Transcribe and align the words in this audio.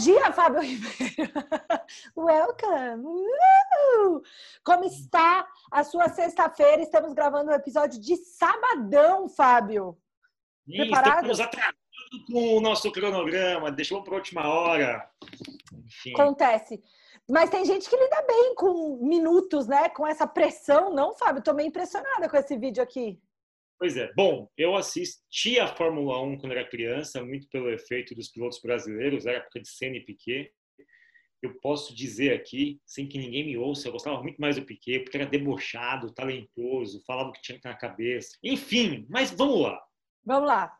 Bom 0.00 0.04
dia, 0.04 0.32
Fábio 0.32 0.62
Ribeiro. 0.62 1.30
Welcome. 2.16 3.04
Uh! 3.04 4.22
Como 4.64 4.84
está 4.84 5.46
a 5.70 5.84
sua 5.84 6.08
sexta-feira? 6.08 6.80
Estamos 6.80 7.12
gravando 7.12 7.50
um 7.50 7.54
episódio 7.54 8.00
de 8.00 8.16
sabadão, 8.16 9.28
Fábio. 9.28 9.98
Sim, 10.66 10.76
Preparado? 10.78 11.30
Estamos 11.30 11.40
atrasados 11.40 11.80
com 12.32 12.56
o 12.56 12.62
nosso 12.62 12.90
cronograma, 12.90 13.70
deixou 13.70 14.02
para 14.02 14.14
a 14.14 14.16
última 14.16 14.48
hora. 14.48 15.06
Enfim, 15.84 16.14
Acontece. 16.14 16.82
Mas 17.28 17.50
tem 17.50 17.66
gente 17.66 17.90
que 17.90 17.94
lida 17.94 18.24
bem 18.26 18.54
com 18.54 19.06
minutos, 19.06 19.66
né? 19.66 19.90
Com 19.90 20.06
essa 20.06 20.26
pressão, 20.26 20.94
não, 20.94 21.12
Fábio? 21.12 21.42
Tô 21.42 21.52
meio 21.52 21.68
impressionada 21.68 22.26
com 22.26 22.38
esse 22.38 22.56
vídeo 22.56 22.82
aqui. 22.82 23.20
Pois 23.80 23.96
é. 23.96 24.12
Bom, 24.12 24.46
eu 24.58 24.76
assisti 24.76 25.58
a 25.58 25.66
Fórmula 25.66 26.22
1 26.22 26.36
quando 26.36 26.52
era 26.52 26.68
criança, 26.68 27.24
muito 27.24 27.48
pelo 27.48 27.70
efeito 27.70 28.14
dos 28.14 28.28
pilotos 28.28 28.60
brasileiros, 28.60 29.24
era 29.24 29.38
época 29.38 29.58
de 29.58 29.68
Senna 29.70 29.96
e 29.96 30.04
Piquet. 30.04 30.52
Eu 31.42 31.58
posso 31.62 31.94
dizer 31.94 32.34
aqui, 32.34 32.78
sem 32.84 33.08
que 33.08 33.16
ninguém 33.16 33.46
me 33.46 33.56
ouça, 33.56 33.88
eu 33.88 33.92
gostava 33.92 34.22
muito 34.22 34.38
mais 34.38 34.56
do 34.56 34.66
Piquet, 34.66 35.00
porque 35.00 35.16
era 35.16 35.24
debochado, 35.24 36.12
talentoso, 36.12 37.02
falava 37.06 37.30
o 37.30 37.32
que 37.32 37.40
tinha 37.40 37.58
na 37.64 37.74
cabeça. 37.74 38.36
Enfim, 38.44 39.06
mas 39.08 39.30
vamos 39.30 39.62
lá. 39.62 39.82
Vamos 40.22 40.46
lá. 40.46 40.78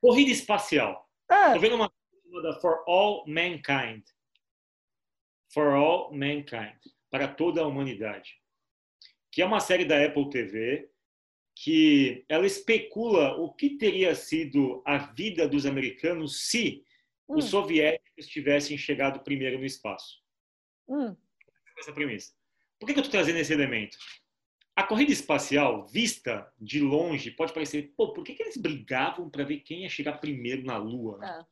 Corrida 0.00 0.32
espacial. 0.32 1.08
Ah, 1.28 1.52
Tô 1.52 1.60
vendo 1.60 1.76
uma 1.76 1.88
chamada 2.24 2.60
For 2.60 2.82
All 2.88 3.24
Mankind. 3.28 4.02
For 5.54 5.68
All 5.68 6.12
Mankind. 6.12 6.76
Para 7.08 7.28
toda 7.28 7.60
a 7.60 7.66
humanidade. 7.68 8.34
Que 9.30 9.42
é 9.42 9.46
uma 9.46 9.60
série 9.60 9.84
da 9.84 10.04
Apple 10.04 10.28
TV 10.28 10.91
que 11.62 12.24
ela 12.28 12.44
especula 12.44 13.36
o 13.36 13.52
que 13.52 13.78
teria 13.78 14.16
sido 14.16 14.82
a 14.84 14.98
vida 14.98 15.46
dos 15.46 15.64
americanos 15.64 16.48
se 16.48 16.84
hum, 17.28 17.36
os 17.36 17.44
soviéticos 17.44 18.26
tivessem 18.26 18.76
chegado 18.76 19.22
primeiro 19.22 19.60
no 19.60 19.64
espaço. 19.64 20.20
hum. 20.88 21.14
Essa 21.78 21.92
premissa. 21.92 22.34
Por 22.80 22.86
que 22.86 22.94
que 22.94 22.98
eu 22.98 23.02
estou 23.02 23.12
trazendo 23.12 23.38
esse 23.38 23.52
elemento? 23.52 23.96
A 24.74 24.82
corrida 24.82 25.12
espacial, 25.12 25.86
vista 25.86 26.52
de 26.60 26.80
longe, 26.80 27.30
pode 27.30 27.52
parecer, 27.52 27.92
pô, 27.96 28.12
por 28.12 28.24
que, 28.24 28.34
que 28.34 28.42
eles 28.42 28.56
brigavam 28.56 29.30
para 29.30 29.44
ver 29.44 29.60
quem 29.60 29.82
ia 29.82 29.88
chegar 29.88 30.18
primeiro 30.18 30.64
na 30.64 30.76
Lua? 30.76 31.18
né? 31.18 31.26
Ah. 31.28 31.46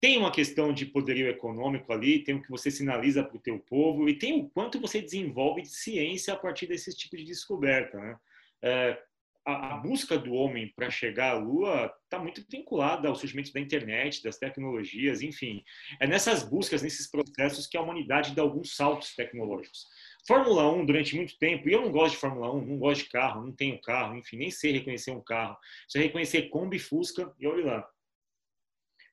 tem 0.00 0.16
uma 0.16 0.32
questão 0.32 0.72
de 0.72 0.86
poderio 0.86 1.28
econômico 1.28 1.92
ali, 1.92 2.24
tem 2.24 2.36
o 2.36 2.42
que 2.42 2.48
você 2.48 2.70
sinaliza 2.70 3.22
para 3.22 3.36
o 3.36 3.40
teu 3.40 3.58
povo 3.58 4.08
e 4.08 4.18
tem 4.18 4.40
o 4.40 4.48
quanto 4.48 4.80
você 4.80 5.02
desenvolve 5.02 5.60
de 5.60 5.68
ciência 5.68 6.32
a 6.32 6.38
partir 6.38 6.66
desse 6.66 6.96
tipo 6.96 7.18
de 7.18 7.24
descoberta. 7.24 7.98
Né? 7.98 8.18
É, 8.62 9.09
a, 9.50 9.74
a 9.74 9.76
busca 9.76 10.18
do 10.18 10.32
homem 10.32 10.72
para 10.74 10.90
chegar 10.90 11.32
à 11.32 11.38
Lua 11.38 11.92
está 12.04 12.18
muito 12.18 12.44
vinculada 12.48 13.08
ao 13.08 13.14
surgimento 13.14 13.52
da 13.52 13.60
internet, 13.60 14.22
das 14.22 14.38
tecnologias, 14.38 15.22
enfim. 15.22 15.62
É 16.00 16.06
nessas 16.06 16.42
buscas, 16.42 16.82
nesses 16.82 17.10
processos 17.10 17.66
que 17.66 17.76
a 17.76 17.82
humanidade 17.82 18.34
dá 18.34 18.42
alguns 18.42 18.74
saltos 18.74 19.14
tecnológicos. 19.14 19.86
Fórmula 20.26 20.70
1, 20.72 20.86
durante 20.86 21.16
muito 21.16 21.38
tempo, 21.38 21.68
e 21.68 21.72
eu 21.72 21.82
não 21.82 21.92
gosto 21.92 22.14
de 22.14 22.20
Fórmula 22.20 22.52
1, 22.54 22.66
não 22.66 22.78
gosto 22.78 23.04
de 23.04 23.10
carro, 23.10 23.44
não 23.44 23.52
tenho 23.52 23.80
carro, 23.80 24.16
enfim, 24.16 24.36
nem 24.36 24.50
sei 24.50 24.72
reconhecer 24.72 25.10
um 25.10 25.22
carro. 25.22 25.56
Sei 25.88 26.02
reconhecer 26.02 26.48
Kombi, 26.50 26.78
Fusca 26.78 27.32
e 27.38 27.46
olha 27.46 27.64
lá. 27.64 27.88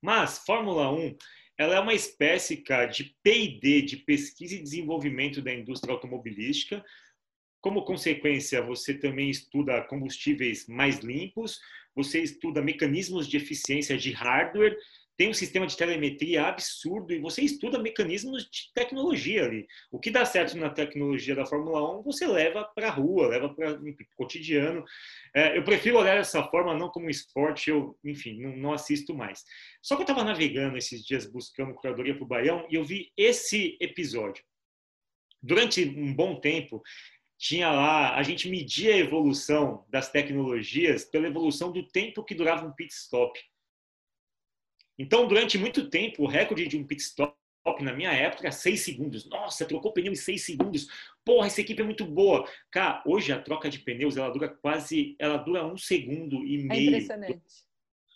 Mas 0.01 0.39
Fórmula 0.39 0.91
1, 0.91 1.15
ela 1.57 1.75
é 1.75 1.79
uma 1.79 1.93
espécie 1.93 2.57
cara, 2.57 2.85
de 2.85 3.15
P&D, 3.23 3.81
de 3.81 3.97
pesquisa 3.97 4.55
e 4.55 4.61
desenvolvimento 4.61 5.41
da 5.41 5.53
indústria 5.53 5.91
automobilística. 5.91 6.85
Como 7.61 7.85
consequência, 7.85 8.61
você 8.61 8.93
também 8.93 9.29
estuda 9.29 9.81
combustíveis 9.83 10.67
mais 10.67 10.99
limpos, 10.99 11.59
você 11.95 12.21
estuda 12.21 12.61
mecanismos 12.61 13.27
de 13.27 13.37
eficiência 13.37 13.97
de 13.97 14.11
hardware, 14.11 14.77
tem 15.17 15.29
um 15.29 15.33
sistema 15.33 15.65
de 15.65 15.75
telemetria 15.75 16.43
absurdo 16.43 17.11
e 17.11 17.19
você 17.19 17.41
estuda 17.41 17.81
mecanismos 17.81 18.43
de 18.43 18.71
tecnologia 18.75 19.45
ali. 19.45 19.65
O 19.91 19.99
que 19.99 20.11
dá 20.11 20.23
certo 20.23 20.55
na 20.55 20.69
tecnologia 20.69 21.33
da 21.33 21.45
Fórmula 21.45 21.99
1, 21.99 22.03
você 22.03 22.27
leva 22.27 22.63
para 22.63 22.87
a 22.87 22.91
rua, 22.91 23.27
leva 23.27 23.49
para 23.49 23.73
o 23.73 23.95
cotidiano. 24.15 24.85
É, 25.35 25.57
eu 25.57 25.63
prefiro 25.63 25.97
olhar 25.97 26.17
dessa 26.17 26.43
forma, 26.43 26.77
não 26.77 26.89
como 26.89 27.09
esporte, 27.09 27.71
eu, 27.71 27.97
enfim, 28.05 28.39
não, 28.39 28.55
não 28.55 28.73
assisto 28.73 29.15
mais. 29.15 29.43
Só 29.81 29.95
que 29.95 30.01
eu 30.01 30.03
estava 30.03 30.23
navegando 30.23 30.77
esses 30.77 31.03
dias 31.03 31.25
buscando 31.25 31.73
curadoria 31.73 32.13
para 32.13 32.23
o 32.23 32.27
Baião 32.27 32.67
e 32.69 32.75
eu 32.75 32.83
vi 32.83 33.11
esse 33.17 33.75
episódio. 33.81 34.43
Durante 35.41 35.83
um 35.83 36.13
bom 36.13 36.39
tempo, 36.39 36.83
tinha 37.37 37.71
lá, 37.71 38.15
a 38.15 38.23
gente 38.23 38.49
media 38.49 38.93
a 38.93 38.97
evolução 38.97 39.85
das 39.89 40.11
tecnologias 40.11 41.05
pela 41.05 41.27
evolução 41.27 41.71
do 41.71 41.87
tempo 41.87 42.23
que 42.23 42.33
durava 42.35 42.65
um 42.65 42.71
pit 42.71 42.91
stop. 42.93 43.39
Então, 44.97 45.27
durante 45.27 45.57
muito 45.57 45.89
tempo, 45.89 46.23
o 46.23 46.27
recorde 46.27 46.67
de 46.67 46.77
um 46.77 46.85
pit 46.85 47.01
stop 47.01 47.37
na 47.81 47.93
minha 47.93 48.11
época 48.11 48.43
era 48.43 48.51
6 48.51 48.79
segundos. 48.79 49.29
Nossa, 49.29 49.65
trocou 49.65 49.93
pneu 49.93 50.11
em 50.11 50.15
6 50.15 50.43
segundos. 50.43 50.87
Porra, 51.23 51.47
essa 51.47 51.61
equipe 51.61 51.81
é 51.81 51.85
muito 51.85 52.05
boa. 52.05 52.49
Cara, 52.71 53.03
hoje 53.05 53.31
a 53.31 53.41
troca 53.41 53.69
de 53.69 53.79
pneus, 53.79 54.17
ela 54.17 54.29
dura 54.29 54.49
quase, 54.49 55.15
ela 55.19 55.37
dura 55.37 55.65
um 55.67 55.77
segundo 55.77 56.43
e 56.45 56.61
É 56.61 56.63
meio. 56.63 56.87
impressionante. 56.87 57.67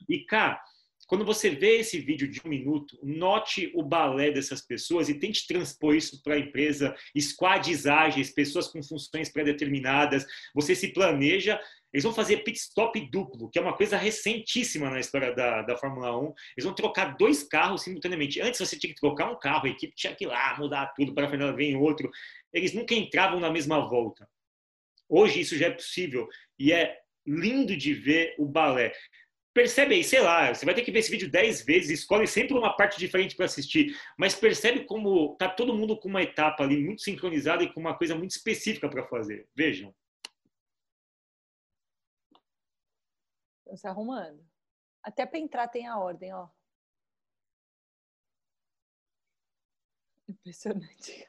E, 0.10 0.20
cara, 0.26 0.64
quando 1.12 1.26
você 1.26 1.50
vê 1.50 1.80
esse 1.80 2.00
vídeo 2.00 2.26
de 2.26 2.40
um 2.46 2.48
minuto, 2.48 2.98
note 3.04 3.70
o 3.76 3.84
balé 3.84 4.32
dessas 4.32 4.62
pessoas 4.62 5.10
e 5.10 5.20
tente 5.20 5.46
transpor 5.46 5.94
isso 5.94 6.24
para 6.24 6.36
a 6.36 6.40
empresa, 6.40 6.96
squads 7.20 7.86
ágeis, 7.86 8.34
pessoas 8.34 8.70
com 8.70 8.82
funções 8.82 9.28
pré-determinadas. 9.28 10.26
Você 10.56 10.74
se 10.74 10.94
planeja, 10.94 11.60
eles 11.92 12.06
vão 12.06 12.14
fazer 12.14 12.46
pit 12.46 12.58
stop 12.58 12.98
duplo, 13.12 13.50
que 13.50 13.60
é 13.60 13.62
uma 13.62 13.76
coisa 13.76 13.98
recentíssima 13.98 14.90
na 14.90 15.02
história 15.02 15.36
da, 15.36 15.64
da 15.64 15.76
Fórmula 15.76 16.18
1. 16.18 16.34
Eles 16.56 16.64
vão 16.64 16.74
trocar 16.74 17.18
dois 17.18 17.44
carros 17.44 17.84
simultaneamente. 17.84 18.40
Antes 18.40 18.62
você 18.62 18.80
tinha 18.80 18.94
que 18.94 19.02
trocar 19.02 19.30
um 19.30 19.38
carro, 19.38 19.68
a 19.68 19.70
equipe 19.70 19.94
tinha 19.94 20.16
que 20.16 20.24
ir 20.24 20.28
lá 20.28 20.56
mudar 20.58 20.94
tudo 20.96 21.14
para 21.14 21.28
a 21.28 21.30
final 21.30 21.54
vem 21.54 21.76
outro. 21.76 22.10
Eles 22.54 22.72
nunca 22.72 22.96
entravam 22.96 23.38
na 23.38 23.52
mesma 23.52 23.86
volta. 23.86 24.26
Hoje 25.10 25.42
isso 25.42 25.58
já 25.58 25.66
é 25.66 25.72
possível 25.72 26.30
e 26.58 26.72
é 26.72 27.02
lindo 27.28 27.76
de 27.76 27.94
ver 27.94 28.34
o 28.38 28.46
balé. 28.46 28.94
Percebe 29.54 29.96
aí, 29.96 30.04
sei 30.04 30.22
lá, 30.22 30.54
você 30.54 30.66
vai 30.66 30.74
ter 30.74 30.82
que 30.82 30.92
ver 30.92 31.00
esse 31.00 31.12
vídeo 31.12 31.30
dez 31.30 31.62
vezes, 31.62 32.00
escolhe 32.00 32.26
sempre 32.26 32.58
uma 32.58 32.76
parte 32.76 32.98
diferente 32.98 33.36
para 33.36 33.46
assistir, 33.46 33.98
mas 34.18 34.34
percebe 34.34 34.86
como 34.86 35.36
tá 35.36 35.50
todo 35.50 35.76
mundo 35.76 36.00
com 36.00 36.08
uma 36.08 36.24
etapa 36.24 36.64
ali 36.64 36.82
muito 36.82 37.02
sincronizada 37.02 37.62
e 37.62 37.74
com 37.74 37.82
uma 37.82 37.98
coisa 37.98 38.16
muito 38.16 38.32
específica 38.32 38.90
para 38.90 39.06
fazer. 39.08 39.50
Vejam. 39.54 39.94
Estão 43.60 43.76
se 43.76 43.88
arrumando. 43.88 44.46
Até 45.04 45.26
para 45.26 45.40
entrar 45.40 45.68
tem 45.68 45.86
a 45.86 45.98
ordem, 45.98 46.34
ó. 46.34 46.48
Impressionante. 50.30 51.28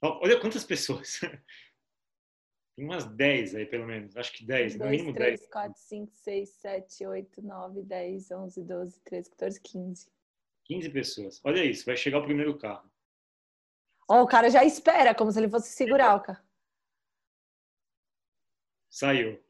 Olha 0.00 0.40
quantas 0.40 0.64
pessoas. 0.64 1.20
Tem 2.74 2.84
umas 2.86 3.04
10 3.04 3.54
aí, 3.54 3.66
pelo 3.66 3.86
menos. 3.86 4.16
Acho 4.16 4.32
que 4.32 4.44
10, 4.44 4.74
no 4.74 4.78
2, 4.80 4.90
mínimo 4.90 5.14
3, 5.14 5.40
10. 5.40 5.50
4, 5.50 5.80
5, 5.80 6.12
6, 6.16 6.48
7, 6.48 7.06
8, 7.06 7.42
9, 7.42 7.82
10, 7.82 8.30
11, 8.30 8.62
12, 8.64 9.00
13, 9.00 9.30
14, 9.30 9.60
15. 9.60 10.10
15 10.64 10.90
pessoas. 10.90 11.40
Olha 11.44 11.64
isso, 11.64 11.84
vai 11.84 11.96
chegar 11.96 12.18
o 12.20 12.24
primeiro 12.24 12.56
carro. 12.56 12.90
Ó, 14.08 14.22
o 14.22 14.26
cara 14.26 14.48
já 14.50 14.64
espera, 14.64 15.14
como 15.14 15.30
se 15.30 15.38
ele 15.38 15.50
fosse 15.50 15.68
segurar 15.70 16.16
o 16.16 16.20
carro. 16.20 16.42
Saiu. 18.90 19.42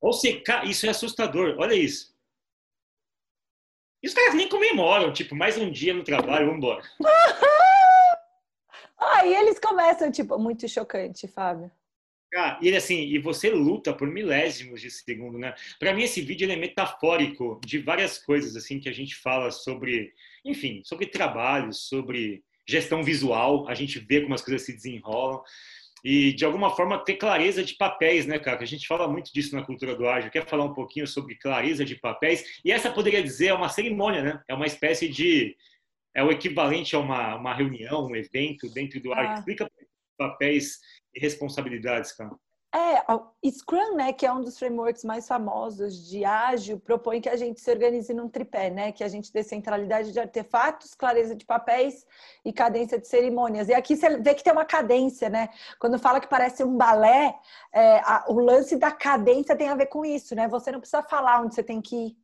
Ou 0.00 0.12
se, 0.12 0.40
ca- 0.40 0.64
isso 0.64 0.86
é 0.86 0.90
assustador. 0.90 1.56
Olha 1.58 1.74
isso. 1.74 2.14
E 4.02 4.06
os 4.08 4.14
caras 4.14 4.34
nem 4.34 4.48
comemoram, 4.48 5.12
tipo, 5.12 5.34
mais 5.34 5.56
um 5.58 5.70
dia 5.70 5.92
no 5.94 6.04
trabalho, 6.04 6.46
vamos 6.46 6.58
embora. 6.58 6.82
Aí 8.98 9.34
eles 9.34 9.58
começam, 9.58 10.10
tipo, 10.10 10.38
muito 10.38 10.68
chocante, 10.68 11.28
Fábio. 11.28 11.70
Cara, 12.32 12.58
e 12.60 12.68
ele 12.68 12.76
assim, 12.76 13.02
e 13.02 13.18
você 13.18 13.50
luta 13.50 13.92
por 13.92 14.08
milésimos 14.08 14.80
de 14.80 14.90
segundo, 14.90 15.38
né? 15.38 15.54
Para 15.78 15.94
mim 15.94 16.02
esse 16.02 16.20
vídeo 16.20 16.50
é 16.50 16.56
metafórico 16.56 17.60
de 17.64 17.78
várias 17.78 18.18
coisas 18.18 18.56
assim 18.56 18.80
que 18.80 18.88
a 18.88 18.92
gente 18.92 19.14
fala 19.14 19.50
sobre, 19.50 20.12
enfim, 20.44 20.82
sobre 20.84 21.06
trabalho, 21.06 21.72
sobre 21.72 22.42
gestão 22.68 23.02
visual, 23.02 23.68
a 23.68 23.74
gente 23.74 24.00
vê 24.00 24.20
como 24.20 24.34
as 24.34 24.42
coisas 24.42 24.62
se 24.62 24.72
desenrolam 24.72 25.40
e 26.04 26.32
de 26.32 26.44
alguma 26.44 26.70
forma 26.74 27.02
ter 27.04 27.14
clareza 27.14 27.64
de 27.64 27.74
papéis, 27.74 28.26
né, 28.26 28.38
cara? 28.38 28.58
Que 28.58 28.64
a 28.64 28.66
gente 28.66 28.86
fala 28.86 29.08
muito 29.08 29.32
disso 29.32 29.54
na 29.54 29.64
cultura 29.64 29.94
do 29.96 30.08
ágil. 30.08 30.30
Quer 30.30 30.46
falar 30.46 30.64
um 30.64 30.74
pouquinho 30.74 31.06
sobre 31.06 31.36
clareza 31.36 31.84
de 31.84 31.96
papéis? 31.96 32.60
E 32.64 32.70
essa 32.70 32.90
poderia 32.90 33.22
dizer 33.22 33.48
é 33.48 33.54
uma 33.54 33.68
cerimônia, 33.68 34.22
né? 34.22 34.42
É 34.48 34.54
uma 34.54 34.66
espécie 34.66 35.08
de 35.08 35.56
é 36.16 36.24
o 36.24 36.30
equivalente 36.30 36.96
a 36.96 36.98
uma, 36.98 37.36
uma 37.36 37.54
reunião, 37.54 38.06
um 38.06 38.16
evento 38.16 38.68
dentro 38.70 38.98
do 39.00 39.12
ah. 39.12 39.34
Explica 39.34 39.70
papéis 40.16 40.80
e 41.14 41.20
responsabilidades, 41.20 42.12
cara. 42.12 42.30
É, 42.74 43.02
o 43.10 43.50
Scrum, 43.50 43.94
né, 43.96 44.12
que 44.12 44.26
é 44.26 44.32
um 44.32 44.42
dos 44.42 44.58
frameworks 44.58 45.04
mais 45.04 45.26
famosos 45.26 46.08
de 46.08 46.24
ágil, 46.24 46.78
propõe 46.78 47.20
que 47.20 47.28
a 47.28 47.36
gente 47.36 47.60
se 47.60 47.70
organize 47.70 48.12
num 48.12 48.28
tripé, 48.28 48.68
né, 48.70 48.92
que 48.92 49.04
a 49.04 49.08
gente 49.08 49.32
dê 49.32 49.42
centralidade 49.42 50.12
de 50.12 50.18
artefatos, 50.18 50.94
clareza 50.94 51.34
de 51.34 51.44
papéis 51.44 52.04
e 52.44 52.52
cadência 52.52 52.98
de 52.98 53.06
cerimônias. 53.06 53.68
E 53.68 53.74
aqui 53.74 53.96
você 53.96 54.18
vê 54.18 54.34
que 54.34 54.44
tem 54.44 54.52
uma 54.52 54.64
cadência, 54.64 55.30
né? 55.30 55.48
Quando 55.78 55.98
fala 55.98 56.20
que 56.20 56.28
parece 56.28 56.64
um 56.64 56.76
balé, 56.76 57.34
é, 57.72 57.98
a, 58.00 58.24
o 58.28 58.38
lance 58.38 58.76
da 58.76 58.90
cadência 58.90 59.56
tem 59.56 59.68
a 59.68 59.76
ver 59.76 59.86
com 59.86 60.04
isso, 60.04 60.34
né? 60.34 60.48
Você 60.48 60.70
não 60.72 60.80
precisa 60.80 61.02
falar 61.02 61.42
onde 61.42 61.54
você 61.54 61.62
tem 61.62 61.80
que 61.80 61.96
ir 61.96 62.16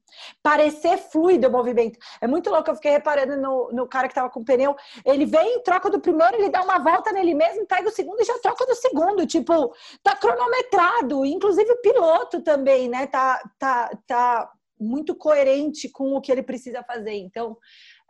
parecer 0.42 0.98
fluido 0.98 1.48
o 1.48 1.52
movimento. 1.52 1.98
É 2.20 2.26
muito 2.26 2.50
louco, 2.50 2.70
eu 2.70 2.74
fiquei 2.74 2.92
reparando 2.92 3.36
no, 3.36 3.70
no 3.72 3.86
cara 3.86 4.08
que 4.08 4.14
tava 4.14 4.30
com 4.30 4.40
o 4.40 4.44
pneu. 4.44 4.74
Ele 5.04 5.26
vem, 5.26 5.62
troca 5.62 5.90
do 5.90 6.00
primeiro, 6.00 6.36
ele 6.36 6.50
dá 6.50 6.62
uma 6.62 6.78
volta 6.78 7.12
nele 7.12 7.34
mesmo, 7.34 7.66
pega 7.66 7.88
o 7.88 7.92
segundo 7.92 8.20
e 8.20 8.24
já 8.24 8.38
troca 8.38 8.66
do 8.66 8.74
segundo. 8.74 9.26
Tipo, 9.26 9.74
tá 10.02 10.16
cronometrado. 10.16 11.24
Inclusive 11.24 11.70
o 11.72 11.80
piloto 11.80 12.42
também, 12.42 12.88
né? 12.88 13.06
Tá, 13.06 13.42
tá, 13.58 13.90
tá 14.06 14.50
muito 14.78 15.14
coerente 15.14 15.88
com 15.88 16.14
o 16.14 16.20
que 16.20 16.30
ele 16.30 16.42
precisa 16.42 16.82
fazer. 16.82 17.14
Então, 17.14 17.56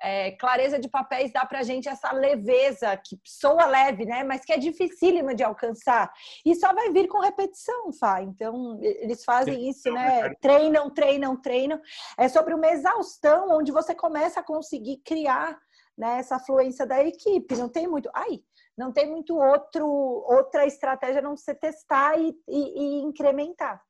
é, 0.02 0.32
clareza 0.32 0.78
de 0.78 0.88
papéis 0.88 1.32
dá 1.32 1.46
para 1.46 1.60
a 1.60 1.62
gente 1.62 1.88
essa 1.88 2.12
leveza, 2.12 2.96
que 2.96 3.19
soa 3.25 3.66
leve, 3.66 4.04
né? 4.04 4.25
Mas 4.25 4.44
que 4.44 4.52
é 4.52 4.58
dificílima 4.58 5.34
de 5.34 5.44
alcançar. 5.44 6.12
E 6.44 6.54
só 6.56 6.75
vai 6.75 6.90
vir 6.90 7.06
com 7.08 7.20
repetição, 7.20 7.93
Fá. 7.93 8.20
Então, 8.20 8.78
eles 8.82 9.25
fazem 9.25 9.69
isso, 9.69 9.90
né? 9.93 10.34
Treinam, 10.40 10.90
treinam, 10.90 11.40
treinam. 11.40 11.81
É 12.19 12.28
sobre 12.28 12.52
uma 12.52 12.69
exaustão 12.69 13.49
onde 13.50 13.70
você 13.70 13.94
começa 13.94 14.40
a 14.40 14.44
conseguir 14.44 14.99
criar 15.04 15.56
né, 15.96 16.19
essa 16.19 16.38
fluência 16.40 16.84
da 16.84 17.02
equipe. 17.02 17.54
Não 17.56 17.69
tem 17.69 17.87
muito. 17.87 18.10
Ai, 18.12 18.43
não 18.76 18.93
tem 18.93 19.08
muito 19.08 19.37
outro, 19.37 19.87
outra 19.87 20.66
estratégia 20.66 21.20
a 21.20 21.22
não 21.22 21.37
você 21.37 21.54
testar 21.54 22.19
e, 22.19 22.34
e, 22.49 22.81
e 22.81 23.02
incrementar. 23.02 23.81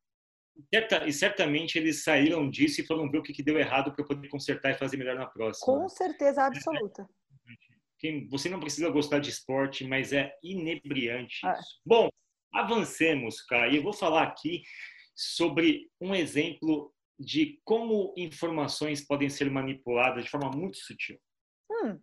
E 1.07 1.13
certamente 1.13 1.79
eles 1.79 2.05
saíram 2.05 2.49
disso 2.49 2.81
e 2.81 2.87
foram 2.87 3.11
ver 3.11 3.19
o 3.19 3.23
que 3.23 3.43
deu 3.43 3.59
errado 3.59 3.93
para 3.93 4.05
poder 4.05 4.29
consertar 4.29 4.71
e 4.71 4.79
fazer 4.79 4.97
melhor 4.97 5.17
na 5.17 5.27
próxima. 5.27 5.65
Com 5.65 5.89
certeza 5.89 6.45
absoluta. 6.45 7.09
Você 8.31 8.49
não 8.49 8.59
precisa 8.59 8.91
gostar 8.91 9.21
de 9.21 9.31
esporte, 9.31 9.85
mas 9.87 10.13
é 10.13 10.35
inebriante 10.43 11.47
é. 11.47 11.55
Bom, 11.87 12.09
avancemos. 12.53 13.37
E 13.71 13.77
eu 13.77 13.83
vou 13.83 13.93
falar 13.93 14.25
aqui 14.25 14.63
sobre 15.15 15.89
um 16.01 16.15
exemplo 16.15 16.93
de 17.19 17.61
como 17.65 18.13
informações 18.17 19.07
podem 19.07 19.31
ser 19.31 19.51
manipuladas 19.51 20.25
de 20.25 20.31
forma 20.31 20.51
muito 20.51 20.77
sutil. 20.79 21.19
Hum. 21.71 22.01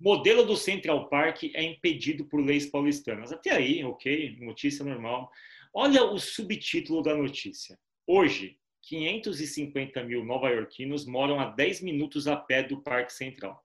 Modelo 0.00 0.46
do 0.46 0.56
Central 0.56 1.10
Park 1.10 1.44
é 1.54 1.62
impedido 1.62 2.24
por 2.24 2.40
leis 2.40 2.70
paulistanas. 2.70 3.30
Até 3.32 3.50
aí, 3.50 3.84
ok, 3.84 4.38
notícia 4.40 4.82
normal. 4.82 5.30
Olha 5.72 6.04
o 6.04 6.18
subtítulo 6.18 7.02
da 7.02 7.14
notícia. 7.14 7.78
Hoje, 8.06 8.58
550 8.82 10.02
mil 10.04 10.24
nova-iorquinos 10.24 11.06
moram 11.06 11.38
a 11.38 11.46
10 11.46 11.82
minutos 11.82 12.26
a 12.26 12.36
pé 12.36 12.62
do 12.62 12.82
Parque 12.82 13.12
Central. 13.12 13.64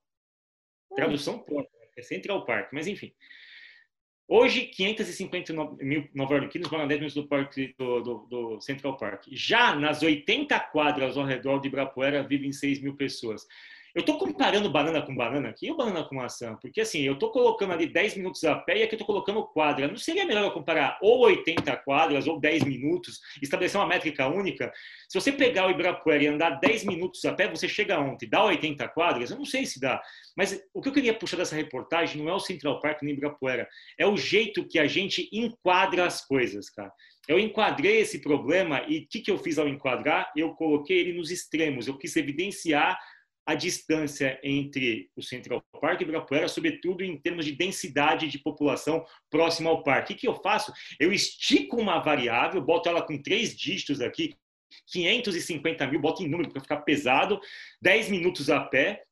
Tradução 0.95 1.39
pronta, 1.39 1.69
é 1.97 2.01
Central 2.01 2.45
Park, 2.45 2.71
mas 2.71 2.87
enfim. 2.87 3.13
Hoje, 4.27 4.65
550 4.67 5.53
mil 5.81 6.09
nova-iorquinos 6.13 6.69
moram 6.69 6.85
a 6.85 6.87
10 6.87 6.99
minutos 6.99 7.21
do, 7.21 7.27
parque, 7.27 7.75
do, 7.77 8.01
do, 8.01 8.17
do, 8.27 8.61
Central 8.61 8.97
Park. 8.97 9.25
Já 9.31 9.75
nas 9.75 10.01
80 10.01 10.59
quadras 10.71 11.15
ao 11.15 11.25
redor 11.25 11.59
de 11.59 11.67
Ibirapuera 11.67 12.23
vivem 12.23 12.51
6 12.51 12.81
mil 12.81 12.95
pessoas. 12.95 13.45
Eu 13.95 14.01
estou 14.01 14.17
comparando 14.17 14.69
banana 14.69 15.01
com 15.01 15.15
banana 15.15 15.47
aqui 15.47 15.71
ou 15.71 15.77
banana 15.77 16.03
com 16.03 16.15
maçã? 16.15 16.57
Porque 16.61 16.81
assim, 16.81 17.03
eu 17.03 17.13
estou 17.13 17.31
colocando 17.31 17.71
ali 17.71 17.87
10 17.87 18.17
minutos 18.17 18.43
a 18.43 18.53
pé 18.53 18.79
e 18.79 18.83
aqui 18.83 18.93
eu 18.93 18.97
estou 18.97 19.07
colocando 19.07 19.41
quadra. 19.47 19.87
Não 19.87 19.95
seria 19.95 20.25
melhor 20.25 20.43
eu 20.43 20.51
comparar 20.51 20.99
ou 21.01 21.21
80 21.21 21.77
quadras 21.77 22.27
ou 22.27 22.37
10 22.37 22.63
minutos, 22.63 23.21
estabelecer 23.41 23.79
uma 23.79 23.87
métrica 23.87 24.27
única? 24.27 24.69
Se 25.07 25.17
você 25.17 25.31
pegar 25.31 25.67
o 25.67 25.71
Ibirapuera 25.71 26.21
e 26.21 26.27
andar 26.27 26.59
10 26.59 26.83
minutos 26.83 27.23
a 27.23 27.33
pé, 27.33 27.47
você 27.47 27.69
chega 27.69 27.97
ontem, 27.97 28.27
dá 28.27 28.43
80 28.43 28.85
quadras? 28.89 29.31
Eu 29.31 29.37
não 29.37 29.45
sei 29.45 29.65
se 29.65 29.79
dá. 29.79 30.01
Mas 30.35 30.61
o 30.73 30.81
que 30.81 30.89
eu 30.89 30.93
queria 30.93 31.13
puxar 31.13 31.37
dessa 31.37 31.55
reportagem 31.55 32.21
não 32.21 32.29
é 32.29 32.33
o 32.33 32.39
Central 32.39 32.81
Park 32.81 33.01
nem 33.01 33.13
Ibirapuera, 33.13 33.65
é 33.97 34.05
o 34.05 34.17
jeito 34.17 34.67
que 34.67 34.77
a 34.77 34.87
gente 34.87 35.29
enquadra 35.31 36.05
as 36.05 36.19
coisas, 36.19 36.69
cara. 36.69 36.91
Eu 37.27 37.39
enquadrei 37.39 38.01
esse 38.01 38.19
problema 38.19 38.83
e 38.87 38.99
o 38.99 39.07
que, 39.07 39.19
que 39.19 39.31
eu 39.31 39.37
fiz 39.37 39.57
ao 39.57 39.67
enquadrar? 39.67 40.31
Eu 40.35 40.53
coloquei 40.53 40.99
ele 40.99 41.13
nos 41.13 41.31
extremos. 41.31 41.87
Eu 41.87 41.97
quis 41.97 42.15
evidenciar 42.15 42.99
a 43.45 43.53
distância 43.53 44.39
entre 44.43 45.09
o 45.15 45.21
Central 45.21 45.63
Park 45.79 46.01
e 46.01 46.03
Ibirapuera, 46.03 46.47
sobretudo 46.47 47.03
em 47.03 47.17
termos 47.17 47.45
de 47.45 47.51
densidade 47.51 48.27
de 48.27 48.39
população 48.39 49.05
próxima 49.29 49.69
ao 49.69 49.83
parque. 49.83 50.13
O 50.13 50.15
que 50.15 50.27
eu 50.27 50.35
faço? 50.41 50.73
Eu 50.99 51.13
estico 51.13 51.79
uma 51.79 51.99
variável, 51.99 52.61
boto 52.61 52.89
ela 52.89 53.01
com 53.01 53.21
três 53.21 53.55
dígitos 53.55 54.01
aqui, 54.01 54.35
550 54.87 55.87
mil, 55.87 56.01
boto 56.01 56.23
em 56.23 56.27
número 56.27 56.49
para 56.49 56.61
ficar 56.61 56.77
pesado, 56.77 57.39
10 57.81 58.09
minutos 58.09 58.49
a 58.49 58.59
pé, 58.59 59.03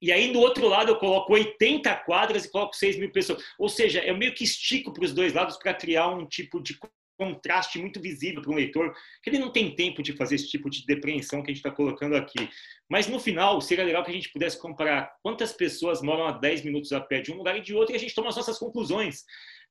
e 0.00 0.12
aí, 0.12 0.30
do 0.30 0.40
outro 0.40 0.68
lado, 0.68 0.90
eu 0.90 0.98
coloco 0.98 1.32
80 1.32 1.94
quadras 2.04 2.44
e 2.44 2.50
coloco 2.50 2.76
6 2.76 2.98
mil 2.98 3.10
pessoas. 3.10 3.42
Ou 3.58 3.68
seja, 3.68 4.04
eu 4.04 4.16
meio 4.16 4.34
que 4.34 4.44
estico 4.44 4.92
para 4.92 5.04
os 5.04 5.12
dois 5.12 5.32
lados 5.32 5.56
para 5.56 5.72
criar 5.72 6.08
um 6.08 6.26
tipo 6.26 6.62
de 6.62 6.78
contraste 7.16 7.78
muito 7.78 8.00
visível 8.00 8.42
para 8.42 8.50
um 8.50 8.56
leitor, 8.56 8.94
que 9.22 9.30
ele 9.30 9.38
não 9.38 9.50
tem 9.50 9.74
tempo 9.74 10.02
de 10.02 10.12
fazer 10.12 10.36
esse 10.36 10.48
tipo 10.48 10.68
de 10.70 10.84
depreensão 10.86 11.42
que 11.42 11.50
a 11.50 11.54
gente 11.54 11.64
está 11.64 11.70
colocando 11.70 12.16
aqui. 12.16 12.48
Mas 12.88 13.06
no 13.06 13.18
final, 13.18 13.60
seria 13.60 13.84
legal 13.84 14.04
que 14.04 14.10
a 14.10 14.14
gente 14.14 14.32
pudesse 14.32 14.60
comparar 14.60 15.14
quantas 15.22 15.52
pessoas 15.52 16.02
moram 16.02 16.26
a 16.26 16.32
10 16.32 16.64
minutos 16.64 16.92
a 16.92 17.00
pé 17.00 17.20
de 17.20 17.32
um 17.32 17.36
lugar 17.36 17.56
e 17.56 17.62
de 17.62 17.74
outro 17.74 17.94
e 17.94 17.96
a 17.96 18.00
gente 18.00 18.14
toma 18.14 18.28
as 18.28 18.36
nossas 18.36 18.58
conclusões. 18.58 19.24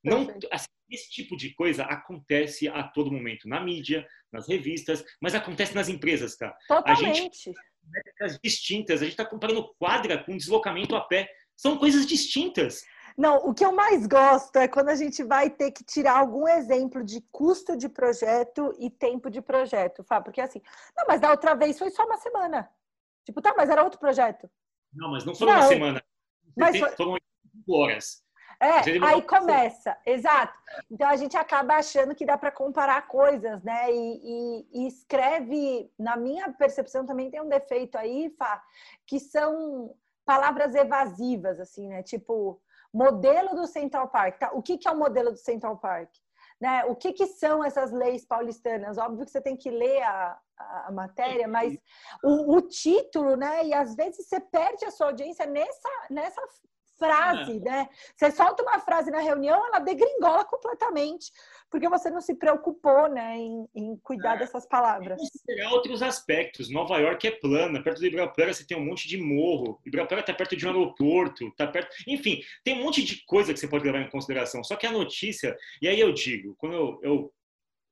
Não, 0.04 0.28
assim, 0.52 0.66
esse 0.90 1.10
tipo 1.10 1.36
de 1.36 1.54
coisa 1.54 1.84
acontece 1.84 2.68
a 2.68 2.82
todo 2.82 3.10
momento, 3.10 3.48
na 3.48 3.60
mídia, 3.60 4.06
nas 4.32 4.48
revistas, 4.48 5.04
mas 5.20 5.34
acontece 5.34 5.74
nas 5.74 5.88
empresas, 5.88 6.36
cara. 6.36 6.56
Totalmente. 6.68 7.10
A 7.10 7.14
gente 7.14 7.54
distintas, 8.42 9.00
a 9.00 9.04
gente 9.04 9.12
está 9.12 9.24
comparando 9.24 9.72
quadra 9.78 10.18
com 10.22 10.36
deslocamento 10.36 10.94
a 10.96 11.00
pé. 11.00 11.30
São 11.56 11.78
coisas 11.78 12.06
distintas. 12.06 12.82
Não, 13.16 13.38
o 13.38 13.54
que 13.54 13.64
eu 13.64 13.72
mais 13.72 14.06
gosto 14.06 14.56
é 14.56 14.68
quando 14.68 14.90
a 14.90 14.94
gente 14.94 15.24
vai 15.24 15.48
ter 15.48 15.70
que 15.70 15.82
tirar 15.82 16.18
algum 16.18 16.46
exemplo 16.46 17.02
de 17.02 17.22
custo 17.32 17.76
de 17.76 17.88
projeto 17.88 18.74
e 18.78 18.90
tempo 18.90 19.30
de 19.30 19.40
projeto, 19.40 20.04
Fábio. 20.04 20.24
Porque 20.24 20.40
assim, 20.40 20.60
não, 20.94 21.06
mas 21.08 21.20
da 21.20 21.30
outra 21.30 21.54
vez 21.54 21.78
foi 21.78 21.90
só 21.90 22.04
uma 22.04 22.18
semana. 22.18 22.68
Tipo, 23.24 23.40
tá, 23.40 23.54
mas 23.56 23.70
era 23.70 23.82
outro 23.82 23.98
projeto. 23.98 24.50
Não, 24.92 25.10
mas 25.10 25.24
não 25.24 25.34
foi 25.34 25.46
não, 25.46 25.54
uma 25.54 25.62
semana. 25.62 26.04
Mas 26.56 26.78
foi... 26.78 26.90
Foram 26.90 27.16
horas. 27.68 28.22
É, 28.60 29.04
aí 29.04 29.20
começa, 29.22 29.96
exato. 30.06 30.58
Então 30.90 31.08
a 31.08 31.16
gente 31.16 31.36
acaba 31.36 31.74
achando 31.74 32.14
que 32.14 32.24
dá 32.24 32.38
para 32.38 32.50
comparar 32.50 33.06
coisas, 33.06 33.62
né? 33.62 33.92
E, 33.92 34.20
e, 34.24 34.68
e, 34.72 34.86
escreve, 34.86 35.92
na 35.98 36.16
minha 36.16 36.50
percepção 36.52 37.04
também 37.04 37.30
tem 37.30 37.40
um 37.40 37.48
defeito 37.48 37.98
aí, 37.98 38.30
Fá, 38.38 38.62
que 39.06 39.20
são 39.20 39.94
palavras 40.24 40.74
evasivas, 40.74 41.60
assim, 41.60 41.88
né? 41.88 42.02
Tipo, 42.02 42.60
modelo 42.96 43.54
do 43.54 43.66
Central 43.66 44.08
Park. 44.08 44.38
Tá? 44.38 44.50
O 44.52 44.62
que, 44.62 44.78
que 44.78 44.88
é 44.88 44.90
o 44.90 44.98
modelo 44.98 45.30
do 45.30 45.36
Central 45.36 45.76
Park? 45.76 46.10
Né? 46.58 46.84
O 46.86 46.96
que, 46.96 47.12
que 47.12 47.26
são 47.26 47.62
essas 47.62 47.92
leis 47.92 48.24
paulistanas? 48.24 48.96
Óbvio 48.96 49.26
que 49.26 49.30
você 49.30 49.42
tem 49.42 49.56
que 49.56 49.70
ler 49.70 50.02
a, 50.02 50.38
a, 50.86 50.90
matéria, 50.90 51.46
mas 51.46 51.76
o, 52.24 52.56
o, 52.56 52.62
título, 52.62 53.36
né? 53.36 53.66
E 53.66 53.74
às 53.74 53.94
vezes 53.94 54.26
você 54.26 54.40
perde 54.40 54.86
a 54.86 54.90
sua 54.90 55.08
audiência 55.08 55.44
nessa, 55.44 55.88
nessa 56.08 56.40
frase, 56.98 57.58
é. 57.58 57.60
né? 57.60 57.88
Você 58.14 58.30
solta 58.30 58.62
uma 58.62 58.78
frase 58.80 59.10
na 59.10 59.20
reunião, 59.20 59.66
ela 59.66 59.78
degringola 59.78 60.44
completamente, 60.44 61.30
porque 61.70 61.88
você 61.88 62.10
não 62.10 62.20
se 62.20 62.34
preocupou, 62.34 63.08
né, 63.08 63.36
em, 63.36 63.68
em 63.74 63.96
cuidar 63.98 64.36
é. 64.36 64.38
dessas 64.38 64.66
palavras. 64.66 65.18
Considerar 65.18 65.72
outros 65.72 66.02
aspectos. 66.02 66.70
Nova 66.70 66.98
York 66.98 67.26
é 67.26 67.30
plana, 67.30 67.82
perto 67.82 68.00
do 68.00 68.06
Ibirapuera 68.06 68.52
você 68.52 68.66
tem 68.66 68.76
um 68.76 68.84
monte 68.84 69.08
de 69.08 69.18
morro. 69.18 69.80
Ibirapuera 69.84 70.20
está 70.20 70.34
perto 70.34 70.56
de 70.56 70.66
um 70.66 70.70
aeroporto, 70.70 71.50
tá 71.56 71.66
perto. 71.66 71.94
Enfim, 72.06 72.42
tem 72.64 72.74
um 72.74 72.84
monte 72.84 73.02
de 73.02 73.24
coisa 73.24 73.52
que 73.52 73.60
você 73.60 73.68
pode 73.68 73.84
levar 73.84 74.00
em 74.00 74.10
consideração. 74.10 74.62
Só 74.64 74.76
que 74.76 74.86
a 74.86 74.92
notícia, 74.92 75.56
e 75.80 75.88
aí 75.88 76.00
eu 76.00 76.12
digo, 76.12 76.54
quando 76.58 76.74
eu, 76.74 77.00
eu, 77.02 77.34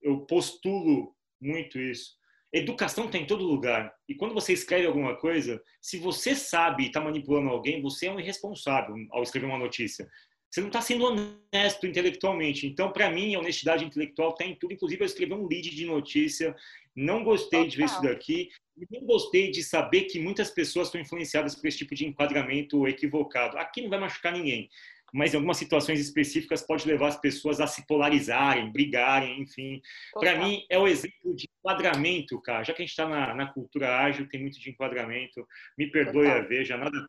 eu 0.02 0.20
postulo 0.20 1.14
muito 1.40 1.78
isso, 1.78 2.16
Educação 2.56 3.06
está 3.06 3.18
em 3.18 3.26
todo 3.26 3.44
lugar. 3.44 3.92
E 4.08 4.14
quando 4.14 4.32
você 4.32 4.52
escreve 4.52 4.86
alguma 4.86 5.16
coisa, 5.16 5.60
se 5.82 5.98
você 5.98 6.36
sabe 6.36 6.84
e 6.84 6.86
está 6.86 7.00
manipulando 7.00 7.48
alguém, 7.48 7.82
você 7.82 8.06
é 8.06 8.12
um 8.12 8.20
irresponsável 8.20 8.94
ao 9.10 9.24
escrever 9.24 9.46
uma 9.46 9.58
notícia. 9.58 10.08
Você 10.48 10.60
não 10.60 10.68
está 10.68 10.80
sendo 10.80 11.04
honesto 11.04 11.84
intelectualmente. 11.84 12.64
Então, 12.64 12.92
para 12.92 13.10
mim, 13.10 13.34
a 13.34 13.40
honestidade 13.40 13.84
intelectual 13.84 14.30
está 14.30 14.44
em 14.44 14.54
tudo. 14.54 14.72
Inclusive, 14.72 15.02
eu 15.02 15.06
escrevi 15.06 15.34
um 15.34 15.48
lead 15.48 15.68
de 15.68 15.84
notícia. 15.84 16.54
Não 16.94 17.24
gostei 17.24 17.58
Total. 17.58 17.68
de 17.68 17.76
ver 17.76 17.84
isso 17.86 18.02
daqui. 18.02 18.48
Não 18.88 19.04
gostei 19.04 19.50
de 19.50 19.60
saber 19.64 20.02
que 20.02 20.20
muitas 20.20 20.48
pessoas 20.48 20.86
estão 20.86 21.00
influenciadas 21.00 21.56
por 21.56 21.66
esse 21.66 21.78
tipo 21.78 21.92
de 21.92 22.06
enquadramento 22.06 22.86
equivocado. 22.86 23.58
Aqui 23.58 23.82
não 23.82 23.90
vai 23.90 23.98
machucar 23.98 24.32
ninguém 24.32 24.70
mas 25.14 25.32
em 25.32 25.36
algumas 25.36 25.56
situações 25.56 26.00
específicas 26.00 26.60
pode 26.60 26.88
levar 26.88 27.06
as 27.06 27.16
pessoas 27.16 27.60
a 27.60 27.68
se 27.68 27.86
polarizarem, 27.86 28.72
brigarem, 28.72 29.40
enfim. 29.40 29.80
Para 30.12 30.36
mim, 30.36 30.66
é 30.68 30.76
o 30.76 30.88
exemplo 30.88 31.36
de 31.36 31.48
enquadramento, 31.60 32.40
cara. 32.42 32.64
Já 32.64 32.74
que 32.74 32.82
a 32.82 32.84
gente 32.84 32.90
está 32.90 33.08
na, 33.08 33.32
na, 33.32 33.46
cultura 33.46 33.96
ágil, 33.96 34.28
tem 34.28 34.40
muito 34.40 34.58
de 34.58 34.70
enquadramento. 34.70 35.46
Me 35.78 35.88
perdoe 35.88 36.26
Total. 36.26 36.38
a 36.38 36.42
veja, 36.42 36.76
nada 36.76 37.08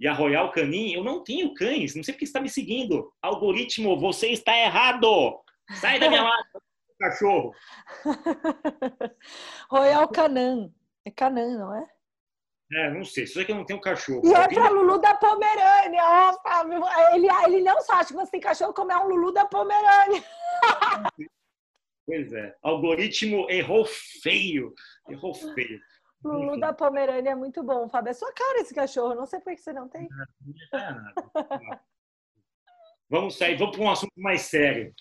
e 0.00 0.08
a 0.08 0.12
Royal 0.12 0.50
Canin, 0.50 0.92
eu 0.92 1.04
não 1.04 1.22
tenho 1.22 1.54
cães, 1.54 1.94
não 1.94 2.02
sei 2.02 2.12
porque 2.12 2.26
você 2.26 2.30
está 2.30 2.40
me 2.40 2.48
seguindo. 2.48 3.12
Algoritmo, 3.22 3.96
você 3.96 4.30
está 4.30 4.52
errado! 4.58 5.40
Sai 5.74 6.00
da 6.00 6.08
minha 6.08 6.24
mata, 6.24 6.60
cachorro! 6.98 7.54
Royal 9.70 10.08
Canin. 10.08 10.74
É 11.04 11.10
Canin, 11.12 11.56
não 11.56 11.72
é? 11.72 11.86
É, 12.74 12.90
não 12.90 13.04
sei, 13.04 13.26
só 13.26 13.44
que 13.44 13.52
eu 13.52 13.56
não 13.56 13.66
tenho 13.66 13.80
cachorro. 13.80 14.22
E 14.24 14.32
é 14.32 14.48
pra 14.48 14.68
Lulu 14.70 14.98
da 14.98 15.14
Pomerânia, 15.14 16.02
ó, 16.02 16.32
Fábio. 16.42 16.80
Ele, 17.12 17.28
ele 17.46 17.60
não 17.62 17.80
só 17.82 17.94
acha 17.94 18.08
que 18.08 18.14
você 18.14 18.30
tem 18.30 18.40
cachorro, 18.40 18.72
como 18.72 18.90
é 18.90 18.98
um 18.98 19.08
Lulu 19.08 19.32
da 19.32 19.44
Pomerânia. 19.44 20.22
Pois 22.04 22.32
é, 22.32 22.56
algoritmo 22.60 23.48
errou 23.48 23.84
feio, 23.84 24.74
errou 25.08 25.32
feio. 25.32 25.80
Lulu 26.24 26.58
da 26.58 26.72
Pomerânia 26.72 27.30
é 27.30 27.34
muito 27.34 27.62
bom, 27.62 27.88
Fábio. 27.88 28.10
É 28.10 28.12
sua 28.12 28.32
cara 28.32 28.58
esse 28.58 28.74
cachorro, 28.74 29.14
não 29.14 29.24
sei 29.24 29.38
por 29.38 29.54
que 29.54 29.60
você 29.60 29.72
não 29.72 29.88
tem. 29.88 30.08
vamos 33.08 33.38
sair, 33.38 33.56
vamos 33.56 33.76
para 33.76 33.84
um 33.86 33.90
assunto 33.90 34.12
mais 34.16 34.42
sério. 34.42 34.92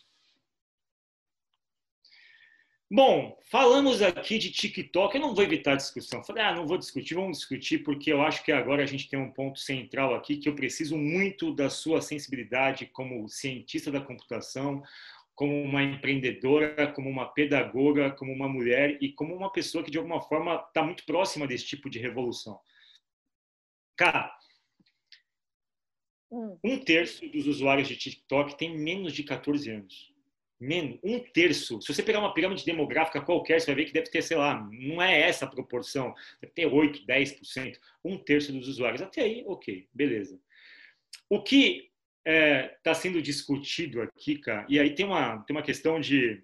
Bom, 2.94 3.40
falamos 3.50 4.02
aqui 4.02 4.38
de 4.38 4.52
TikTok. 4.52 5.16
Eu 5.16 5.22
não 5.22 5.34
vou 5.34 5.46
evitar 5.46 5.72
a 5.72 5.78
discussão. 5.78 6.22
Falei, 6.26 6.44
ah, 6.44 6.54
não 6.54 6.68
vou 6.68 6.78
discutir, 6.78 7.16
vamos 7.16 7.38
discutir, 7.38 7.86
porque 7.86 8.12
eu 8.12 8.22
acho 8.22 8.44
que 8.44 8.52
agora 8.52 8.84
a 8.84 8.86
gente 8.86 9.08
tem 9.08 9.18
um 9.18 9.32
ponto 9.32 9.60
central 9.62 10.14
aqui 10.14 10.36
que 10.36 10.50
eu 10.50 10.56
preciso 10.56 10.98
muito 10.98 11.56
da 11.56 11.70
sua 11.70 12.02
sensibilidade 12.02 12.88
como 12.88 13.30
cientista 13.30 13.90
da 13.90 14.02
computação, 14.02 14.84
como 15.34 15.64
uma 15.64 15.82
empreendedora, 15.82 16.92
como 16.92 17.10
uma 17.10 17.28
pedagoga, 17.28 18.12
como 18.12 18.34
uma 18.34 18.50
mulher 18.50 19.02
e 19.02 19.14
como 19.14 19.34
uma 19.34 19.50
pessoa 19.50 19.86
que 19.86 19.92
de 19.92 19.98
alguma 19.98 20.20
forma 20.20 20.56
está 20.56 20.84
muito 20.84 21.06
próxima 21.06 21.48
desse 21.48 21.66
tipo 21.66 21.90
de 21.90 21.98
revolução. 21.98 22.60
Cara, 23.96 24.38
hum. 26.30 26.60
um 26.62 26.78
terço 26.78 27.26
dos 27.30 27.48
usuários 27.48 27.88
de 27.88 27.96
TikTok 27.96 28.58
tem 28.58 28.78
menos 28.78 29.14
de 29.14 29.24
14 29.24 29.72
anos. 29.72 30.11
Menos, 30.62 31.00
um 31.04 31.18
terço. 31.20 31.82
Se 31.82 31.92
você 31.92 32.04
pegar 32.04 32.20
uma 32.20 32.36
pirâmide 32.36 32.64
demográfica 32.64 33.20
qualquer, 33.20 33.60
você 33.60 33.66
vai 33.66 33.76
ver 33.76 33.86
que 33.86 33.94
deve 33.94 34.12
ter, 34.12 34.22
sei 34.22 34.38
lá, 34.38 34.64
não 34.72 35.02
é 35.02 35.22
essa 35.22 35.46
a 35.46 35.50
proporção, 35.50 36.14
deve 36.40 36.54
ter 36.54 36.68
8, 36.68 37.04
10%. 37.04 37.80
Um 38.06 38.16
terço 38.16 38.54
dos 38.54 38.68
usuários. 38.68 39.02
Até 39.02 39.24
aí, 39.24 39.44
ok, 39.48 39.88
beleza. 39.92 40.40
O 41.28 41.42
que 41.42 41.90
está 42.24 42.32
é, 42.32 42.78
tá 42.84 42.94
sendo 42.94 43.20
discutido 43.24 44.04
aqui, 44.04 44.38
cara, 44.38 44.68
e 44.70 44.80
aí 44.80 44.94
tem 44.94 45.04
uma, 45.04 45.40
tem 45.40 45.56
uma 45.56 45.64
questão 45.64 46.00
de, 46.00 46.44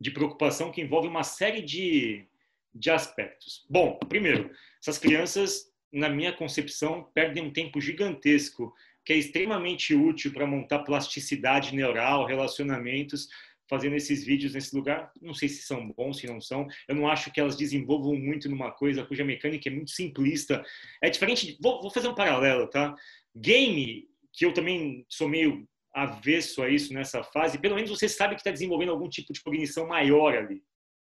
de 0.00 0.10
preocupação 0.10 0.72
que 0.72 0.80
envolve 0.80 1.06
uma 1.06 1.22
série 1.22 1.62
de, 1.62 2.26
de 2.74 2.90
aspectos. 2.90 3.64
Bom, 3.70 4.00
primeiro, 4.08 4.50
essas 4.80 4.98
crianças, 4.98 5.72
na 5.92 6.08
minha 6.08 6.32
concepção, 6.32 7.04
perdem 7.14 7.44
um 7.44 7.52
tempo 7.52 7.80
gigantesco 7.80 8.74
que 9.04 9.12
é 9.12 9.16
extremamente 9.16 9.94
útil 9.94 10.32
para 10.32 10.46
montar 10.46 10.80
plasticidade 10.80 11.74
neural, 11.74 12.26
relacionamentos, 12.26 13.28
fazendo 13.68 13.96
esses 13.96 14.24
vídeos 14.24 14.54
nesse 14.54 14.74
lugar. 14.76 15.10
Não 15.20 15.34
sei 15.34 15.48
se 15.48 15.62
são 15.62 15.88
bons, 15.92 16.18
se 16.18 16.26
não 16.26 16.40
são. 16.40 16.66
Eu 16.86 16.94
não 16.94 17.08
acho 17.08 17.32
que 17.32 17.40
elas 17.40 17.56
desenvolvam 17.56 18.14
muito 18.14 18.48
numa 18.48 18.70
coisa 18.70 19.04
cuja 19.04 19.24
mecânica 19.24 19.68
é 19.68 19.72
muito 19.72 19.90
simplista. 19.90 20.62
É 21.02 21.08
diferente. 21.08 21.46
De... 21.46 21.58
Vou, 21.60 21.80
vou 21.80 21.90
fazer 21.90 22.08
um 22.08 22.14
paralelo, 22.14 22.68
tá? 22.68 22.94
Game, 23.34 24.06
que 24.32 24.44
eu 24.44 24.52
também 24.52 25.04
sou 25.08 25.28
meio 25.28 25.66
avesso 25.94 26.62
a 26.62 26.68
isso 26.68 26.92
nessa 26.94 27.22
fase, 27.22 27.58
pelo 27.58 27.74
menos 27.74 27.90
você 27.90 28.08
sabe 28.08 28.34
que 28.34 28.40
está 28.40 28.50
desenvolvendo 28.50 28.92
algum 28.92 29.08
tipo 29.08 29.32
de 29.32 29.42
cognição 29.42 29.86
maior 29.86 30.34
ali. 30.34 30.62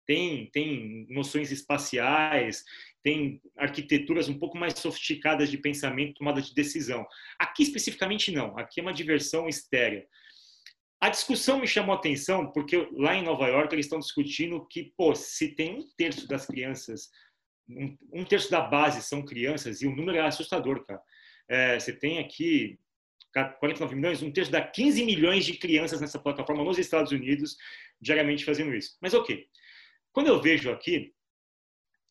Tem, 0.06 0.46
tem 0.50 1.06
noções 1.10 1.52
espaciais, 1.52 2.64
tem 3.02 3.40
arquiteturas 3.56 4.28
um 4.28 4.38
pouco 4.38 4.56
mais 4.56 4.78
sofisticadas 4.78 5.50
de 5.50 5.58
pensamento, 5.58 6.14
tomada 6.14 6.40
de 6.40 6.54
decisão. 6.54 7.06
Aqui 7.38 7.62
especificamente 7.62 8.30
não, 8.30 8.56
aqui 8.58 8.80
é 8.80 8.82
uma 8.82 8.92
diversão 8.92 9.48
estérea. 9.48 10.06
A 11.00 11.08
discussão 11.08 11.58
me 11.58 11.66
chamou 11.66 11.94
a 11.94 11.98
atenção 11.98 12.52
porque 12.52 12.88
lá 12.92 13.14
em 13.16 13.24
Nova 13.24 13.48
York 13.48 13.74
eles 13.74 13.86
estão 13.86 13.98
discutindo 13.98 14.64
que, 14.68 14.92
pô, 14.96 15.14
se 15.14 15.48
tem 15.48 15.74
um 15.74 15.88
terço 15.96 16.28
das 16.28 16.46
crianças, 16.46 17.10
um, 17.68 17.96
um 18.12 18.24
terço 18.24 18.50
da 18.50 18.60
base 18.60 19.02
são 19.02 19.24
crianças, 19.24 19.82
e 19.82 19.86
o 19.86 19.94
número 19.94 20.18
é 20.18 20.20
assustador, 20.20 20.84
cara. 20.84 21.02
É, 21.48 21.78
você 21.78 21.92
tem 21.92 22.20
aqui 22.20 22.78
49 23.58 23.96
milhões, 23.96 24.22
um 24.22 24.30
terço 24.30 24.50
dá 24.50 24.60
15 24.60 25.04
milhões 25.04 25.44
de 25.44 25.54
crianças 25.54 26.00
nessa 26.00 26.18
plataforma 26.18 26.62
nos 26.62 26.78
Estados 26.78 27.10
Unidos 27.10 27.56
diariamente 28.00 28.44
fazendo 28.44 28.74
isso. 28.74 28.96
Mas 29.00 29.14
ok, 29.14 29.46
quando 30.12 30.28
eu 30.28 30.40
vejo 30.40 30.70
aqui, 30.70 31.12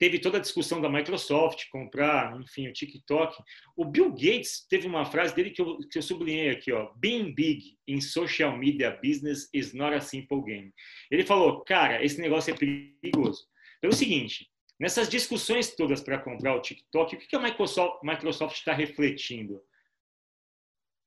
teve 0.01 0.17
toda 0.17 0.39
a 0.39 0.41
discussão 0.41 0.81
da 0.81 0.89
Microsoft 0.89 1.70
comprar, 1.70 2.36
enfim, 2.41 2.67
o 2.67 2.74
TikTok. 2.74 3.38
O 3.77 3.86
Bill 3.86 4.10
Gates 4.10 4.65
teve 4.67 4.88
uma 4.88 5.05
frase 5.05 5.36
dele 5.36 5.51
que 5.51 5.62
eu, 5.62 5.77
que 5.77 6.00
eu 6.00 6.01
sublinhei 6.01 6.50
aqui, 6.50 6.72
ó. 6.72 6.91
Being 6.96 7.36
big 7.36 7.77
in 7.88 8.01
social 8.01 8.58
media 8.58 9.00
business 9.03 9.48
is 9.53 9.75
not 9.75 9.93
a 9.93 10.01
simple 10.01 10.41
game. 10.41 10.74
Ele 11.12 11.24
falou, 11.24 11.63
cara, 11.63 12.03
esse 12.03 12.20
negócio 12.20 12.51
é 12.51 12.58
perigoso. 12.58 13.46
Pelo 13.79 13.93
seguinte, 13.93 14.50
Nessas 14.79 15.08
discussões 15.08 15.75
todas 15.75 16.01
para 16.01 16.17
comprar 16.17 16.55
o 16.55 16.60
TikTok, 16.60 17.15
o 17.15 17.20
que 17.20 17.36
a 17.36 17.39
Microsoft 17.39 18.55
está 18.55 18.74
refletindo? 18.74 19.62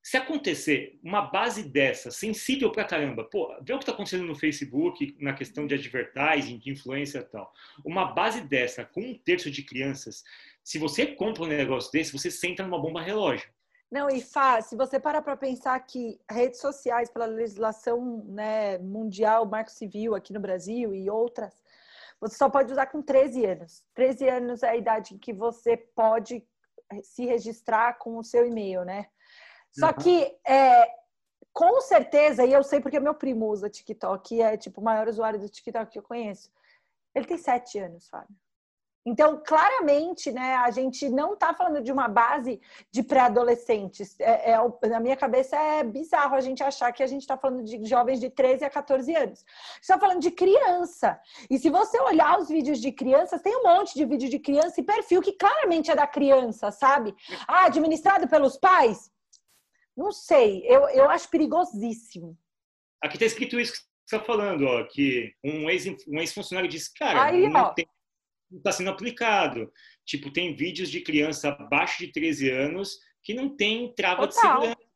Se 0.04 0.18
acontecer 0.18 1.00
uma 1.02 1.22
base 1.22 1.62
dessa, 1.62 2.10
sensível 2.10 2.70
para 2.70 2.84
caramba, 2.84 3.24
pô, 3.24 3.48
vê 3.62 3.72
o 3.72 3.78
que 3.78 3.84
está 3.84 3.92
acontecendo 3.92 4.26
no 4.26 4.34
Facebook, 4.34 5.16
na 5.18 5.32
questão 5.32 5.66
de 5.66 5.74
advertising, 5.74 6.58
de 6.58 6.70
influência 6.70 7.20
e 7.20 7.24
tal. 7.24 7.50
Uma 7.82 8.12
base 8.12 8.42
dessa, 8.42 8.84
com 8.84 9.00
um 9.00 9.18
terço 9.18 9.50
de 9.50 9.62
crianças, 9.62 10.22
se 10.62 10.78
você 10.78 11.06
compra 11.06 11.44
um 11.44 11.46
negócio 11.46 11.90
desse, 11.90 12.12
você 12.12 12.30
senta 12.30 12.62
numa 12.62 12.78
bomba 12.78 13.00
relógio. 13.00 13.50
Não, 13.90 14.10
e 14.10 14.20
Fá, 14.20 14.60
se 14.60 14.76
você 14.76 15.00
parar 15.00 15.22
para 15.22 15.38
pensar 15.38 15.80
que 15.80 16.20
redes 16.30 16.60
sociais, 16.60 17.08
pela 17.08 17.24
legislação 17.24 18.26
né, 18.28 18.76
mundial, 18.76 19.46
marco 19.46 19.70
civil 19.70 20.14
aqui 20.14 20.34
no 20.34 20.40
Brasil 20.40 20.94
e 20.94 21.08
outras, 21.08 21.54
você 22.20 22.36
só 22.36 22.50
pode 22.50 22.70
usar 22.70 22.88
com 22.88 23.00
13 23.00 23.46
anos. 23.46 23.82
13 23.94 24.28
anos 24.28 24.62
é 24.62 24.68
a 24.68 24.76
idade 24.76 25.14
em 25.14 25.18
que 25.18 25.32
você 25.32 25.78
pode 25.78 26.46
se 27.02 27.24
registrar 27.24 27.94
com 27.94 28.18
o 28.18 28.22
seu 28.22 28.46
e-mail, 28.46 28.84
né? 28.84 29.06
Só 29.78 29.92
que, 29.92 30.36
é, 30.46 30.88
com 31.52 31.80
certeza, 31.80 32.44
e 32.44 32.52
eu 32.52 32.62
sei 32.62 32.80
porque 32.80 33.00
meu 33.00 33.14
primo 33.14 33.46
usa 33.46 33.68
TikTok, 33.68 34.40
é 34.40 34.56
tipo 34.56 34.80
o 34.80 34.84
maior 34.84 35.08
usuário 35.08 35.38
do 35.38 35.48
TikTok 35.48 35.90
que 35.90 35.98
eu 35.98 36.02
conheço. 36.02 36.50
Ele 37.14 37.26
tem 37.26 37.36
7 37.36 37.78
anos, 37.78 38.08
Fábio. 38.08 38.34
Então, 39.06 39.42
claramente, 39.46 40.32
né, 40.32 40.54
a 40.56 40.70
gente 40.70 41.10
não 41.10 41.34
está 41.34 41.52
falando 41.52 41.82
de 41.82 41.92
uma 41.92 42.08
base 42.08 42.58
de 42.90 43.02
pré-adolescentes. 43.02 44.18
É, 44.18 44.52
é, 44.52 44.88
na 44.88 44.98
minha 44.98 45.14
cabeça 45.14 45.56
é 45.56 45.84
bizarro 45.84 46.34
a 46.34 46.40
gente 46.40 46.62
achar 46.62 46.90
que 46.90 47.02
a 47.02 47.06
gente 47.06 47.20
está 47.20 47.36
falando 47.36 47.62
de 47.62 47.84
jovens 47.84 48.18
de 48.18 48.30
13 48.30 48.64
a 48.64 48.70
14 48.70 49.14
anos. 49.14 49.44
está 49.80 49.98
falando 49.98 50.20
de 50.20 50.30
criança. 50.30 51.20
E 51.50 51.58
se 51.58 51.68
você 51.68 52.00
olhar 52.00 52.38
os 52.38 52.48
vídeos 52.48 52.80
de 52.80 52.90
crianças, 52.90 53.42
tem 53.42 53.54
um 53.54 53.64
monte 53.64 53.94
de 53.94 54.06
vídeo 54.06 54.30
de 54.30 54.38
criança 54.38 54.80
e 54.80 54.84
perfil 54.84 55.20
que 55.20 55.32
claramente 55.32 55.90
é 55.90 55.94
da 55.94 56.06
criança, 56.06 56.70
sabe? 56.70 57.14
Ah, 57.46 57.66
administrado 57.66 58.26
pelos 58.26 58.56
pais? 58.56 59.12
Não 59.96 60.12
sei, 60.12 60.62
eu, 60.66 60.88
eu 60.88 61.08
acho 61.08 61.30
perigosíssimo. 61.30 62.38
Aqui 63.02 63.16
está 63.16 63.26
escrito 63.26 63.60
isso 63.60 63.72
que 63.72 63.78
você 63.78 64.16
está 64.16 64.20
falando, 64.20 64.64
ó, 64.66 64.84
que 64.84 65.32
um 65.44 65.68
ex-funcionário 65.70 66.68
um 66.68 66.72
ex 66.72 66.82
disse, 66.82 66.94
cara, 66.94 67.24
Aí, 67.24 67.48
não 67.48 67.60
ó. 67.60 67.72
tem 67.72 67.86
está 68.52 68.72
sendo 68.72 68.90
aplicado. 68.90 69.72
Tipo, 70.04 70.32
tem 70.32 70.54
vídeos 70.54 70.90
de 70.90 71.00
criança 71.00 71.48
abaixo 71.48 71.98
de 71.98 72.12
13 72.12 72.50
anos 72.50 72.98
que 73.22 73.34
não 73.34 73.56
tem 73.56 73.92
trava 73.94 74.28
Total. 74.28 74.30
de 74.30 74.40
segurança. 74.40 74.94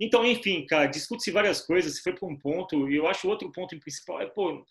Então, 0.00 0.26
enfim, 0.26 0.66
cara, 0.66 0.86
discute-se 0.86 1.30
várias 1.30 1.60
coisas, 1.60 1.96
se 1.96 2.02
foi 2.02 2.14
para 2.14 2.28
um 2.28 2.36
ponto, 2.36 2.90
e 2.90 2.96
eu 2.96 3.06
acho 3.06 3.28
outro 3.28 3.50
ponto 3.52 3.78
principal 3.78 4.20
é, 4.20 4.26
pô, 4.26 4.64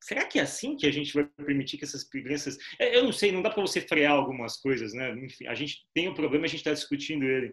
será 0.00 0.24
que 0.24 0.38
é 0.38 0.42
assim 0.42 0.76
que 0.76 0.86
a 0.86 0.90
gente 0.90 1.12
vai 1.12 1.24
permitir 1.44 1.78
que 1.78 1.84
essas 1.84 2.04
crianças... 2.04 2.56
É, 2.78 2.96
eu 2.96 3.04
não 3.04 3.12
sei, 3.12 3.32
não 3.32 3.42
dá 3.42 3.50
para 3.50 3.62
você 3.62 3.80
frear 3.80 4.12
algumas 4.12 4.56
coisas, 4.56 4.92
né? 4.92 5.12
Enfim, 5.12 5.46
a 5.46 5.54
gente 5.54 5.86
tem 5.94 6.08
um 6.08 6.14
problema, 6.14 6.44
a 6.44 6.48
gente 6.48 6.60
está 6.60 6.72
discutindo 6.72 7.24
ele. 7.24 7.52